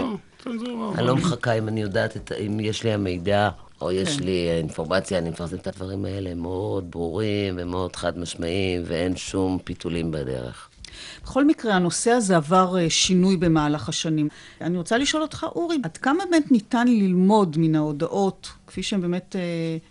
[0.94, 3.50] אני לא מחכה אם אני יודעת, אם יש לי המידע
[3.80, 4.24] או יש כן.
[4.24, 10.10] לי אינפורמציה, אני מפרסם את הדברים האלה מאוד ברורים ומאוד חד משמעיים, ואין שום פיתולים
[10.10, 10.68] בדרך.
[11.22, 14.28] בכל מקרה, הנושא הזה עבר אה, שינוי במהלך השנים.
[14.60, 19.36] אני רוצה לשאול אותך, אורי, עד כמה באמת ניתן ללמוד מן ההודעות, כפי שהן באמת
[19.36, 19.40] אה,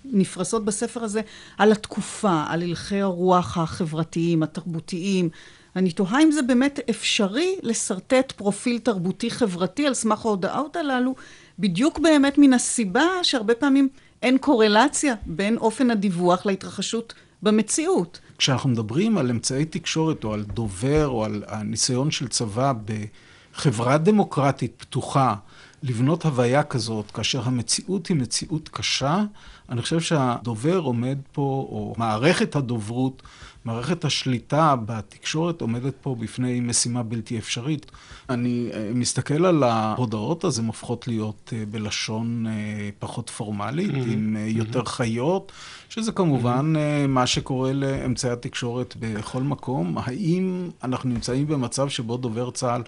[0.05, 1.21] נפרסות בספר הזה,
[1.57, 5.29] על התקופה, על הלכי הרוח החברתיים, התרבותיים?
[5.75, 11.15] אני תוהה אם זה באמת אפשרי לשרטט פרופיל תרבותי חברתי על סמך ההודעות הללו,
[11.59, 13.89] בדיוק באמת מן הסיבה שהרבה פעמים
[14.21, 17.13] אין קורלציה בין אופן הדיווח להתרחשות
[17.43, 18.19] במציאות.
[18.37, 22.73] כשאנחנו מדברים על אמצעי תקשורת או על דובר או על הניסיון של צבא
[23.55, 25.35] בחברה דמוקרטית פתוחה
[25.83, 29.23] לבנות הוויה כזאת, כאשר המציאות היא מציאות קשה,
[29.69, 33.21] אני חושב שהדובר עומד פה, או מערכת הדוברות,
[33.65, 37.91] מערכת השליטה בתקשורת עומדת פה בפני משימה בלתי אפשרית.
[38.29, 44.11] אני אה, מסתכל על ההודעות, אז הן הופכות להיות אה, בלשון אה, פחות פורמלית, mm-hmm.
[44.11, 44.89] עם יותר mm-hmm.
[44.89, 45.51] חיות,
[45.89, 47.07] שזה כמובן mm-hmm.
[47.07, 49.97] מה שקורה לאמצעי התקשורת בכל מקום.
[49.97, 52.81] האם אנחנו נמצאים במצב שבו דובר צה"ל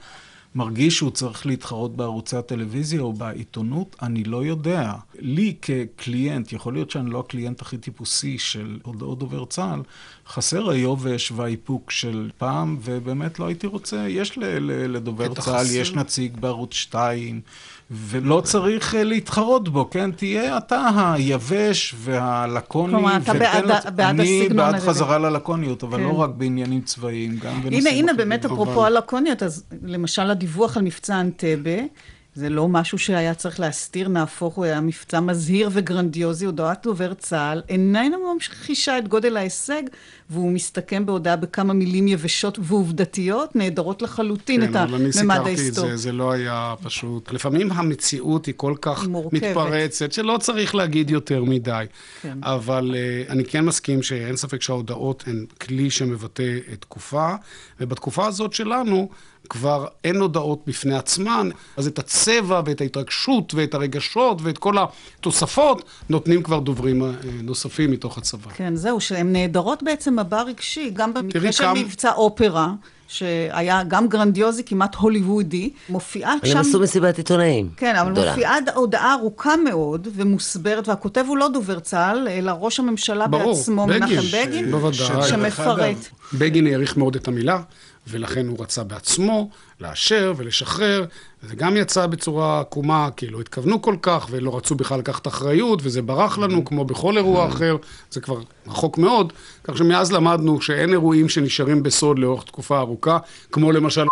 [0.56, 3.96] מרגיש שהוא צריך להתחרות בערוצי הטלוויזיה או בעיתונות?
[4.02, 4.94] אני לא יודע.
[5.20, 9.82] לי כקליינט, יכול להיות שאני לא הקליינט הכי טיפוסי של הודעות דובר צה"ל,
[10.28, 16.74] חסר היובש והאיפוק של פעם, ובאמת לא הייתי רוצה, יש לדובר צה"ל, יש נציג בערוץ
[16.74, 17.42] 2,
[17.92, 20.12] ולא צריך אה, להתחרות בו, כן?
[20.12, 22.94] תהיה אתה היבש והלקוני.
[22.94, 23.86] כלומר, אתה בעד, לצ...
[23.86, 24.70] בעד הסגנון הזה.
[24.70, 26.04] אני בעד חזרה ללקוניות, אבל כן.
[26.04, 27.88] לא רק בעניינים צבאיים, גם בנושאים...
[27.88, 28.86] הנה, הנה, באמת, אפרופו.
[28.86, 31.78] הלקוניות, אז למשל הדיווח על מבצע אנטבה,
[32.36, 36.46] זה לא משהו שהיה צריך להסתיר, נהפוך הוא היה מבצע מזהיר וגרנדיוזי.
[36.46, 39.84] הודעת דובר צה"ל איננה ממחישה את גודל ההישג,
[40.30, 45.90] והוא מסתכם בהודעה בכמה מילים יבשות ועובדתיות, נהדרות לחלוטין כן, את הממד ההיסטורי.
[45.90, 47.32] זה, זה לא היה פשוט.
[47.32, 49.44] לפעמים המציאות היא כל כך מורכבת.
[49.44, 51.86] מתפרצת, שלא צריך להגיד יותר מדי.
[52.22, 52.38] כן.
[52.44, 57.36] אבל uh, אני כן מסכים שאין ספק שההודעות הן כלי שמבטא את תקופה,
[57.80, 59.10] ובתקופה הזאת שלנו,
[59.52, 65.84] כבר אין הודעות בפני עצמן, אז את הצבע ואת ההתרגשות ואת הרגשות ואת כל התוספות
[66.10, 67.10] נותנים כבר דוברים אה,
[67.44, 68.50] נוספים מתוך הצבא.
[68.56, 71.74] כן, זהו, שהן נהדרות בעצם מבע רגשי, גם במקרה של כמה...
[71.74, 72.74] מבצע אופרה.
[73.08, 76.52] שהיה גם גרנדיוזי, כמעט הוליוודי, מופיעה שם...
[76.52, 77.70] הם עשו מסיבת עיתונאים.
[77.78, 78.30] כן, אבל גדולה.
[78.30, 83.88] מופיעה הודעה ארוכה מאוד ומוסברת, והכותב הוא לא דובר צה"ל, אלא ראש הממשלה ברור, בעצמו,
[83.88, 85.30] בגין, מנחם בגין, בוודאי.
[85.30, 85.98] שמפרט.
[86.34, 87.62] בגין העריך מאוד את המילה.
[88.08, 89.50] ולכן הוא רצה בעצמו
[89.80, 91.06] לאשר ולשחרר.
[91.42, 95.80] זה גם יצא בצורה עקומה, כי לא התכוונו כל כך, ולא רצו בכלל לקחת אחריות,
[95.84, 97.78] וזה ברח לנו, כמו בכל אירוע אחר,
[98.12, 98.38] זה כבר
[98.68, 99.34] רחוק מאוד.
[99.64, 103.18] כך שמאז למדנו שאין אירועים שנשארים בסוד לאורך תקופה ארוכה,
[103.52, 104.06] כמו למשל...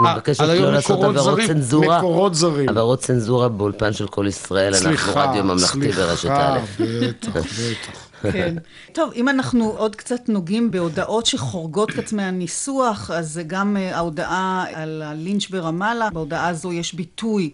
[0.00, 1.98] אני מבקשת לא לעשות עבירות צנזורה.
[1.98, 2.68] מקורות זרים.
[2.68, 6.58] עבירות צנזורה באולפן של כל ישראל, אנחנו רדיו ממלכתי ברשת א'.
[6.76, 8.13] סליחה, בטח, בטח.
[8.32, 8.54] כן.
[8.92, 14.64] טוב, אם אנחנו עוד קצת נוגעים בהודעות שחורגות קצת מהניסוח, אז זה גם אה, ההודעה
[14.72, 16.10] על הלינץ' ברמאללה.
[16.10, 17.50] בהודעה הזו יש ביטוי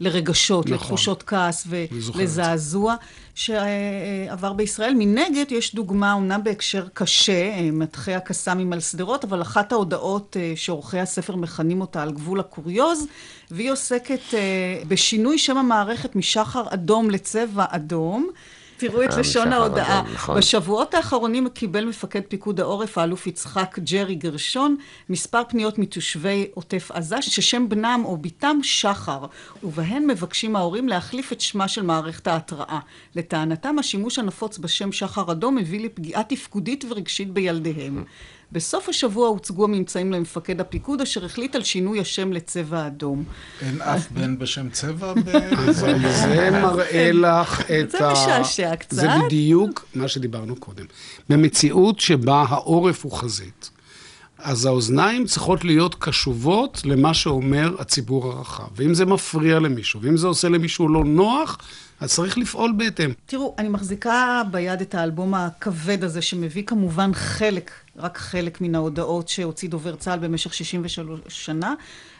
[0.00, 0.74] לרגשות, נכון.
[0.76, 2.94] לתחושות כעס ולזעזוע
[3.34, 4.94] שעבר בישראל.
[4.96, 10.52] מנגד, יש דוגמה, אומנם בהקשר קשה, אה, מטחי הקסאמים על שדרות, אבל אחת ההודעות אה,
[10.56, 13.06] שעורכי הספר מכנים אותה על גבול הקוריוז,
[13.50, 14.20] והיא עוסקת
[14.88, 18.30] בשינוי שם המערכת משחר אדום לצבע אדום.
[18.88, 20.02] תראו את לשון ההודעה.
[20.14, 20.38] נכון.
[20.38, 24.76] בשבועות האחרונים קיבל מפקד פיקוד העורף, האלוף יצחק ג'רי גרשון,
[25.08, 29.26] מספר פניות מתושבי עוטף עזה, ששם בנם או בתם שחר,
[29.62, 32.78] ובהן מבקשים ההורים להחליף את שמה של מערכת ההתראה.
[33.16, 38.04] לטענתם, השימוש הנפוץ בשם שחר אדום מביא לפגיעה תפקודית ורגשית בילדיהם.
[38.52, 43.24] בסוף השבוע הוצגו הממצאים למפקד הפיקוד, אשר החליט על שינוי השם לצבע אדום.
[43.60, 45.14] אין אף בן בשם צבע?
[45.70, 47.98] זה מראה לך את ה...
[47.98, 48.96] זה משעשע קצת.
[48.96, 50.84] זה בדיוק מה שדיברנו קודם.
[51.28, 53.70] במציאות שבה העורף הוא חזית.
[54.38, 58.68] אז האוזניים צריכות להיות קשובות למה שאומר הציבור הרחב.
[58.76, 61.58] ואם זה מפריע למישהו, ואם זה עושה למישהו לא נוח,
[62.02, 63.10] אז צריך לפעול בהתאם.
[63.26, 69.28] תראו, אני מחזיקה ביד את האלבום הכבד הזה, שמביא כמובן חלק, רק חלק מן ההודעות
[69.28, 71.74] שהוציא דובר צה"ל במשך 63 שנה,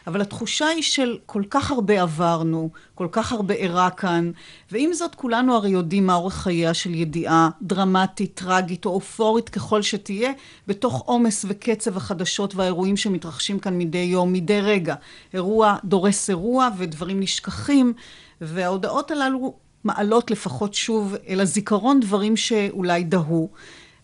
[0.07, 4.31] אבל התחושה היא של כל כך הרבה עברנו, כל כך הרבה אירע כאן,
[4.71, 9.81] ועם זאת כולנו הרי יודעים מה אורך חייה של ידיעה דרמטית, טרגית או אופורית ככל
[9.81, 10.31] שתהיה,
[10.67, 14.95] בתוך עומס וקצב החדשות והאירועים שמתרחשים כאן מדי יום, מדי רגע.
[15.33, 17.93] אירוע דורס אירוע ודברים נשכחים,
[18.41, 19.53] וההודעות הללו
[19.83, 23.49] מעלות לפחות שוב אל הזיכרון דברים שאולי דהו.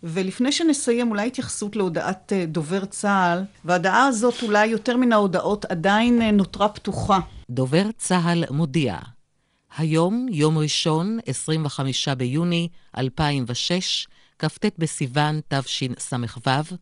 [0.03, 6.21] ולפני שנסיים, אולי התייחסות להודעת אה, דובר צה"ל, וההודעה הזאת אולי יותר מן ההודעות עדיין
[6.21, 7.19] אה, נותרה פתוחה.
[7.49, 8.97] דובר צה"ל מודיע,
[9.77, 12.67] היום, יום ראשון, 25 ביוני
[12.97, 14.07] 2006,
[14.39, 16.75] כ"ט בסיוון תשס"ו,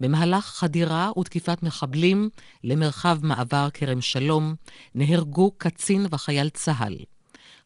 [0.00, 2.28] במהלך חדירה ותקיפת מחבלים
[2.64, 4.54] למרחב מעבר כרם שלום,
[4.94, 6.96] נהרגו קצין וחייל צה"ל.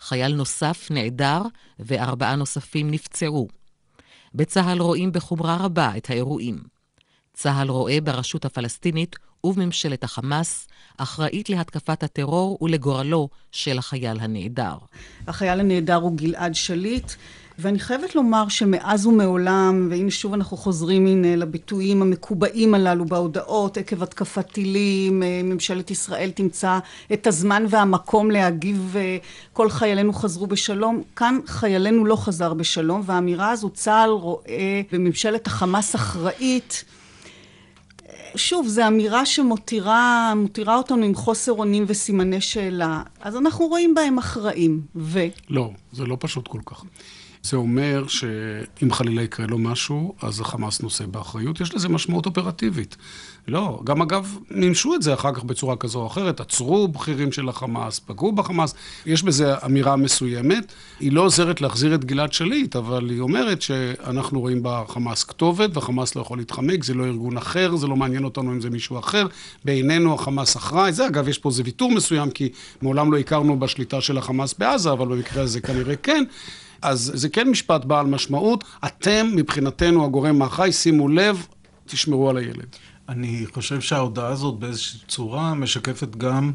[0.01, 1.43] חייל נוסף נעדר
[1.79, 3.49] וארבעה נוספים נפצעו.
[4.35, 6.59] בצה"ל רואים בחומרה רבה את האירועים.
[7.33, 14.77] צה"ל רואה ברשות הפלסטינית ובממשלת החמאס אחראית להתקפת הטרור ולגורלו של החייל הנעדר.
[15.27, 17.13] החייל הנעדר הוא גלעד שליט.
[17.59, 24.03] ואני חייבת לומר שמאז ומעולם, והנה שוב אנחנו חוזרים הנה לביטויים המקובעים הללו בהודעות, עקב
[24.03, 26.79] התקפת טילים, אה, ממשלת ישראל תמצא
[27.13, 29.17] את הזמן והמקום להגיב, אה,
[29.53, 31.03] כל חיילינו חזרו בשלום.
[31.17, 36.85] כאן חיילינו לא חזר בשלום, והאמירה הזו, צה"ל רואה בממשלת החמאס אחראית.
[38.37, 40.33] שוב, זו אמירה שמותירה
[40.69, 43.03] אותנו עם חוסר אונים וסימני שאלה.
[43.21, 45.21] אז אנחנו רואים בהם אחראים, ו...
[45.51, 46.85] לא, זה לא פשוט כל כך.
[47.49, 51.61] זה אומר שאם חלילה יקרה לו משהו, אז החמאס נושא באחריות.
[51.61, 52.97] יש לזה משמעות אופרטיבית.
[53.49, 57.49] לא, גם אגב, מימשו את זה אחר כך בצורה כזו או אחרת, עצרו בכירים של
[57.49, 58.75] החמאס, פגעו בחמאס.
[59.07, 60.73] יש בזה אמירה מסוימת.
[61.01, 66.17] היא לא עוזרת להחזיר את גלעד שליט, אבל היא אומרת שאנחנו רואים בחמאס כתובת, והחמאס
[66.17, 69.27] לא יכול להתחמק, זה לא ארגון אחר, זה לא מעניין אותנו אם זה מישהו אחר.
[69.65, 70.93] בעינינו החמאס אחראי.
[70.93, 72.49] זה אגב, יש פה איזה ויתור מסוים, כי
[72.83, 76.25] מעולם לא הכרנו בשליטה של החמאס בעזה, אבל במקרה הזה כנראה כן.
[76.83, 78.65] אז זה כן משפט בעל משמעות.
[78.87, 81.47] אתם, מבחינתנו, הגורם האחראי, שימו לב,
[81.87, 82.77] תשמרו על הילד.
[83.09, 86.53] אני חושב שההודעה הזאת באיזושהי צורה משקפת גם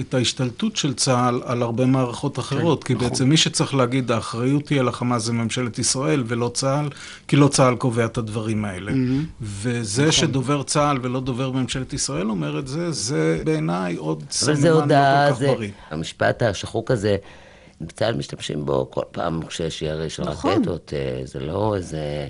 [0.00, 2.84] את ההשתלטות של צה"ל על הרבה מערכות אחרות.
[2.84, 3.08] כן, כי נכון.
[3.08, 6.88] בעצם מי שצריך להגיד, האחריות היא על החמאס זה ממשלת ישראל ולא צה"ל,
[7.28, 8.92] כי לא צה"ל קובע את הדברים האלה.
[8.92, 9.42] Mm-hmm.
[9.42, 10.12] וזה נכון.
[10.12, 14.88] שדובר צה"ל ולא דובר ממשלת ישראל אומר את זה, זה בעיניי עוד סממן לא כל
[15.30, 15.46] כך זה...
[15.46, 15.70] בריא.
[15.90, 17.16] המשפט השחוק הזה...
[17.86, 20.52] בצה"ל משתמשים בו כל פעם כשיש ירי של נכון.
[20.52, 22.28] רקטות, אה, זה לא איזה...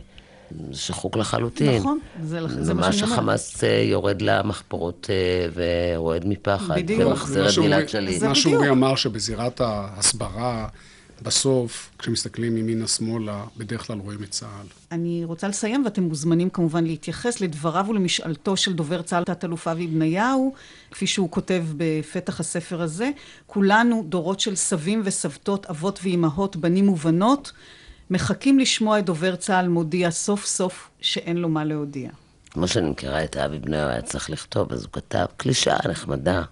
[0.70, 1.80] זה שחוק לחלוטין.
[1.80, 2.86] נכון, זה, זה מה שאני אומרת.
[2.86, 5.46] ממש החמאס אה, יורד למחפורות אה,
[5.94, 8.22] ורועד מפחד, ומחזיר את גלעד שליט.
[8.22, 10.68] מה שאורי אמר שבזירת ההסברה,
[11.22, 14.66] בסוף, כשמסתכלים ימינה-שמאלה, בדרך כלל רואים את צה"ל.
[14.92, 20.54] אני רוצה לסיים, ואתם מוזמנים כמובן להתייחס לדבריו ולמשאלתו של דובר צה"ל, תת-אלוף אבי בניהו,
[20.90, 23.10] כפי שהוא כותב בפתח הספר הזה.
[23.46, 27.52] כולנו דורות של סבים וסבתות, אבות ואימהות, בנים ובנות.
[28.10, 32.10] מחכים לשמוע את דובר צה"ל מודיע סוף סוף שאין לו מה להודיע.
[32.50, 36.42] כמו שאני מכירה את אבי בניהו, היה צריך לכתוב, אז הוא כתב קלישאה נחמדה,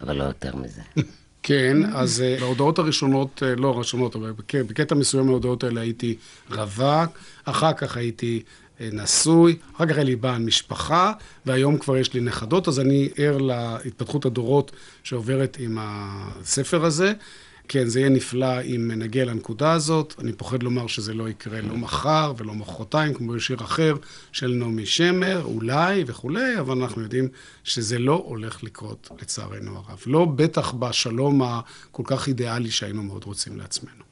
[0.00, 0.82] אבל לא יותר מזה.
[1.42, 6.16] כן, אז uh, בהודעות הראשונות, uh, לא הראשונות, אבל בקטע מסוים מההודעות האלה הייתי
[6.50, 11.12] רווק, אחר כך הייתי uh, נשוי, אחר כך היה לי בעל משפחה,
[11.46, 14.72] והיום כבר יש לי נכדות, אז אני ער להתפתחות הדורות
[15.02, 17.12] שעוברת עם הספר הזה.
[17.72, 20.14] כן, זה יהיה נפלא אם נגיע לנקודה הזאת.
[20.18, 23.94] אני פוחד לומר שזה לא יקרה לא מחר ולא מחרתיים, כמו בשיר אחר
[24.32, 27.28] של נעמי שמר, אולי וכולי, אבל אנחנו יודעים
[27.64, 29.98] שזה לא הולך לקרות, לצערנו הרב.
[30.06, 34.04] לא בטח בשלום הכל כך אידיאלי שהיינו מאוד רוצים לעצמנו.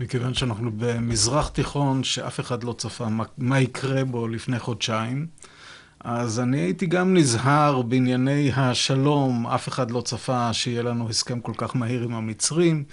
[0.00, 5.26] מכיוון שאנחנו במזרח תיכון שאף אחד לא צפה מה, מה יקרה בו לפני חודשיים,
[6.04, 11.52] אז אני הייתי גם נזהר בענייני השלום, אף אחד לא צפה שיהיה לנו הסכם כל
[11.56, 12.84] כך מהיר עם המצרים,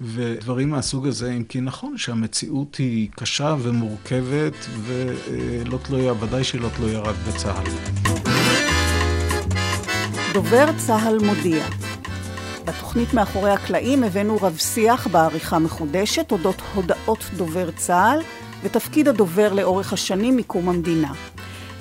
[0.00, 4.52] ודברים מהסוג הזה, אם כי נכון שהמציאות היא קשה ומורכבת,
[4.82, 7.64] ולא תלויה, ודאי שהיא לא תלויה רק בצה"ל.
[10.32, 11.64] דובר צה"ל מודיע.
[12.64, 18.18] בתוכנית מאחורי הקלעים הבאנו רב שיח בעריכה מחודשת אודות הודעות דובר צה"ל
[18.62, 21.12] ותפקיד הדובר לאורך השנים מקום המדינה.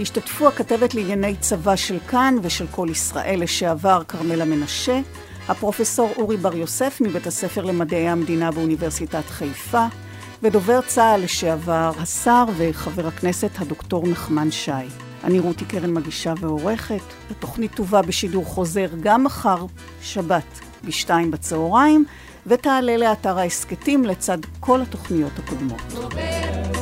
[0.02, 5.00] השתתפו הכתבת לענייני צבא של כאן ושל כל ישראל לשעבר כרמלה מנשה,
[5.48, 9.86] הפרופסור אורי בר יוסף מבית הספר למדעי המדינה באוניברסיטת חיפה,
[10.44, 14.72] ודובר צה"ל לשעבר, השר וחבר הכנסת הדוקטור נחמן שי.
[15.24, 17.02] אני רותי קרן מגישה ועורכת.
[17.32, 19.66] התוכנית תובא בשידור חוזר גם מחר,
[20.02, 22.06] שבת, בשתיים בצהריים,
[22.48, 25.82] ותעלה לאתר ההסכתים לצד כל התוכניות הקודמות.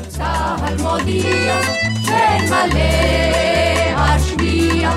[0.08, 1.62] צה"ל מודיע
[2.10, 4.90] שאין מלא השמיע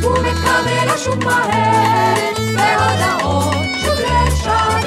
[0.00, 4.86] ומקבל השוק מהר בהודעות שוב לשרת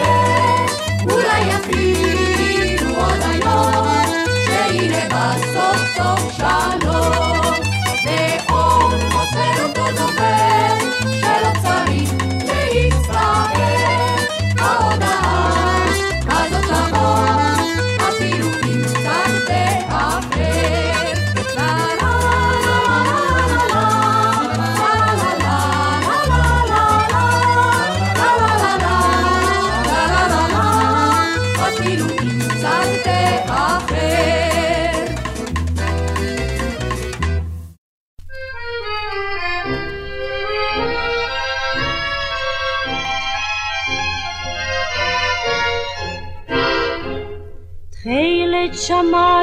[1.12, 3.86] אולי אפילו עוד היום
[4.45, 7.39] שהנה בסוף סוף שלום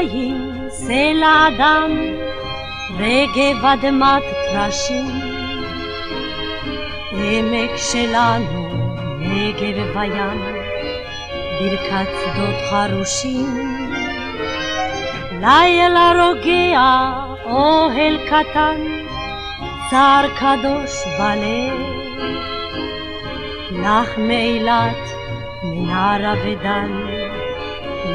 [0.07, 1.91] שמיים, סלע אדם,
[2.99, 5.07] רגב אדמת טרשים.
[7.13, 8.69] עמק שלנו,
[9.19, 10.43] נגב וים,
[11.61, 13.79] ברכת שדות חרושים.
[15.41, 17.13] לילה רוגע,
[17.45, 18.81] אוהל קטן,
[19.91, 21.81] צר קדוש בלב.
[23.71, 25.11] לך מאילת,
[25.65, 27.16] מנהרה ודן,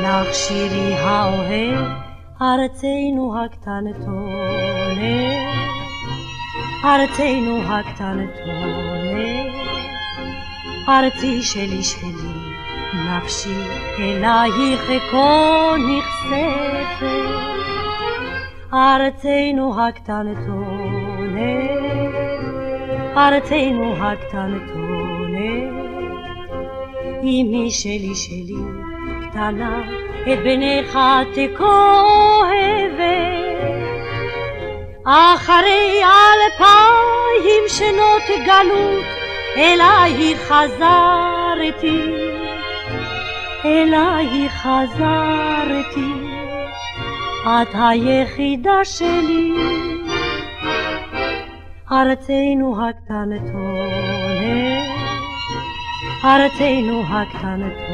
[0.01, 1.85] לך שירי האוהב,
[2.41, 5.01] ארצנו הקטנטונת,
[6.85, 9.51] ארצנו הקטנטונת,
[10.89, 12.31] ארצי שלי שלי,
[12.93, 13.63] נפשי
[13.99, 17.05] אלייך כה נכספת,
[18.73, 21.41] ארצנו הקטנטונת,
[23.17, 25.71] ארצנו הקטנטונת,
[27.23, 28.90] אמי שלי שלי
[29.31, 29.81] קטנה,
[30.21, 30.99] את בניך
[31.33, 32.91] תכואבת.
[35.05, 39.05] אחרי אלפיים שנות גלות
[39.57, 42.01] אליי חזרתי,
[43.65, 46.13] אליי חזרתי,
[47.45, 49.51] את היחידה שלי,
[51.91, 54.11] ארצנו הקטנטונת,
[56.23, 57.90] ארצנו הקטנטונת,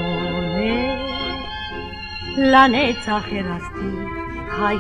[2.38, 3.98] לנצח הרסתי
[4.50, 4.78] חיי,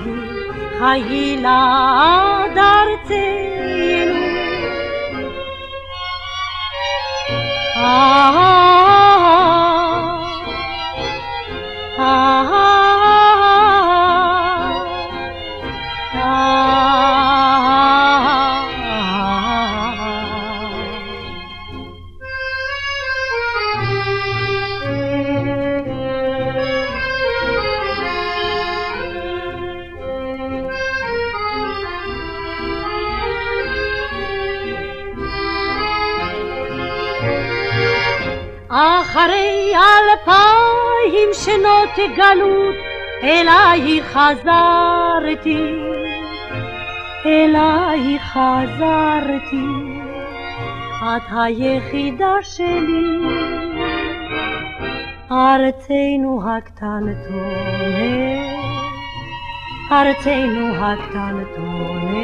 [0.79, 4.27] חיי לעד ארצנו.
[11.97, 12.56] אחרי
[41.47, 42.75] שנות גלות
[43.23, 45.63] אליי חזרתי,
[47.25, 49.67] אליי חזרתי,
[51.03, 53.19] את היחידה שלי,
[55.31, 57.17] ארצנו הקטנטונת,
[59.91, 62.17] ארצנו הקטנטונת,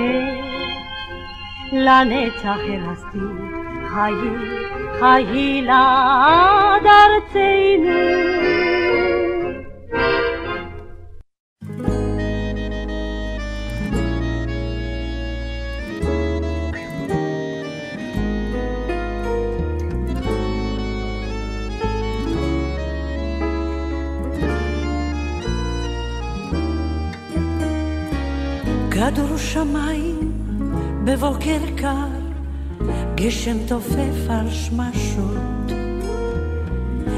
[1.74, 3.20] לנצח הרסתי
[3.88, 4.64] חיי
[5.00, 8.53] חיי לעד ארצנו.
[29.12, 30.32] כדור שמיים
[31.06, 32.08] בבוקר קר
[33.16, 35.72] גשם תופף על שמשות,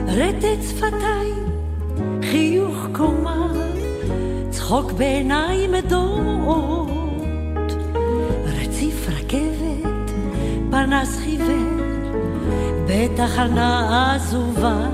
[0.08, 1.46] רטט שפתיים,
[2.32, 3.52] חיוך קומה,
[4.50, 7.74] צחוק בעיניים דומעות,
[8.46, 10.12] רציף רכבת,
[10.72, 11.86] פנס חיוור,
[12.88, 14.88] בתחנה עזובה,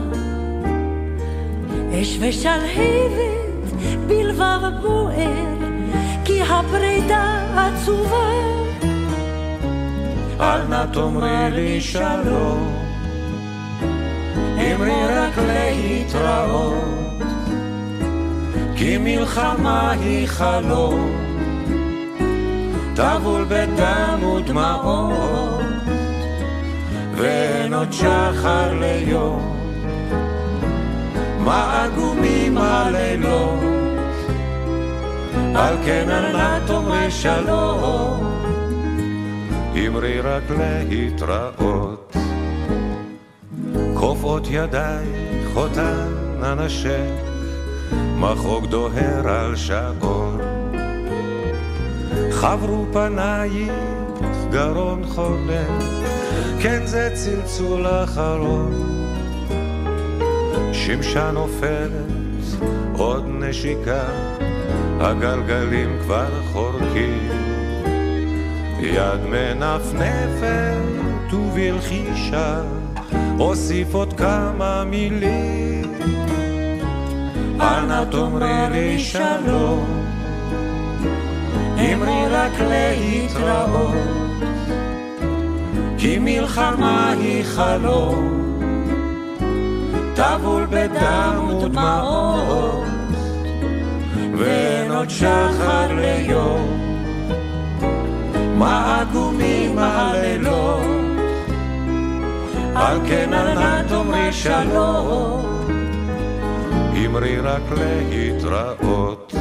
[1.93, 3.73] אש ושלהבת
[4.07, 5.61] בלבב בוער,
[6.41, 8.31] הפרידה עצובה.
[10.39, 12.75] אל נא תאמרי לי שלום,
[14.57, 17.21] אמרי רק להתראות,
[18.75, 21.11] כי מלחמה היא חלום,
[22.95, 25.61] טבול בדם ודמעות,
[27.15, 29.57] ואין עוד שחר ליום,
[31.39, 33.70] מה עגומים הלילות,
[35.56, 38.41] על כן אל נא תאמרי שלום.
[39.88, 42.16] אמרי רק להתראות.
[43.93, 46.08] כופות ידייך אותן
[46.43, 47.12] אנשך,
[48.18, 50.41] מחוג דוהר על שעון.
[52.32, 53.72] חברו פנייך
[54.52, 55.80] גרון חולם,
[56.62, 59.02] כן זה צלצול אחרון.
[60.74, 62.06] שמשה נופלת,
[62.97, 64.04] עוד נשיקה,
[64.99, 67.51] הגלגלים כבר חורקים.
[68.82, 72.61] יד מנפנפת ובלחישה
[73.39, 75.93] אוסיף עוד כמה מילים
[77.61, 79.86] אנא תאמרי לי שלום
[81.77, 83.93] אמרי רק להתראות
[85.97, 88.38] כי מלחמה היא חלום
[90.15, 92.90] טבול בדם ודמעות
[94.41, 96.81] ואין עוד שחר ליום
[98.57, 100.81] מה עגומים הלילות,
[102.75, 105.45] על כן נא תאמרי שלום,
[107.05, 109.40] אמרי רק להתראות.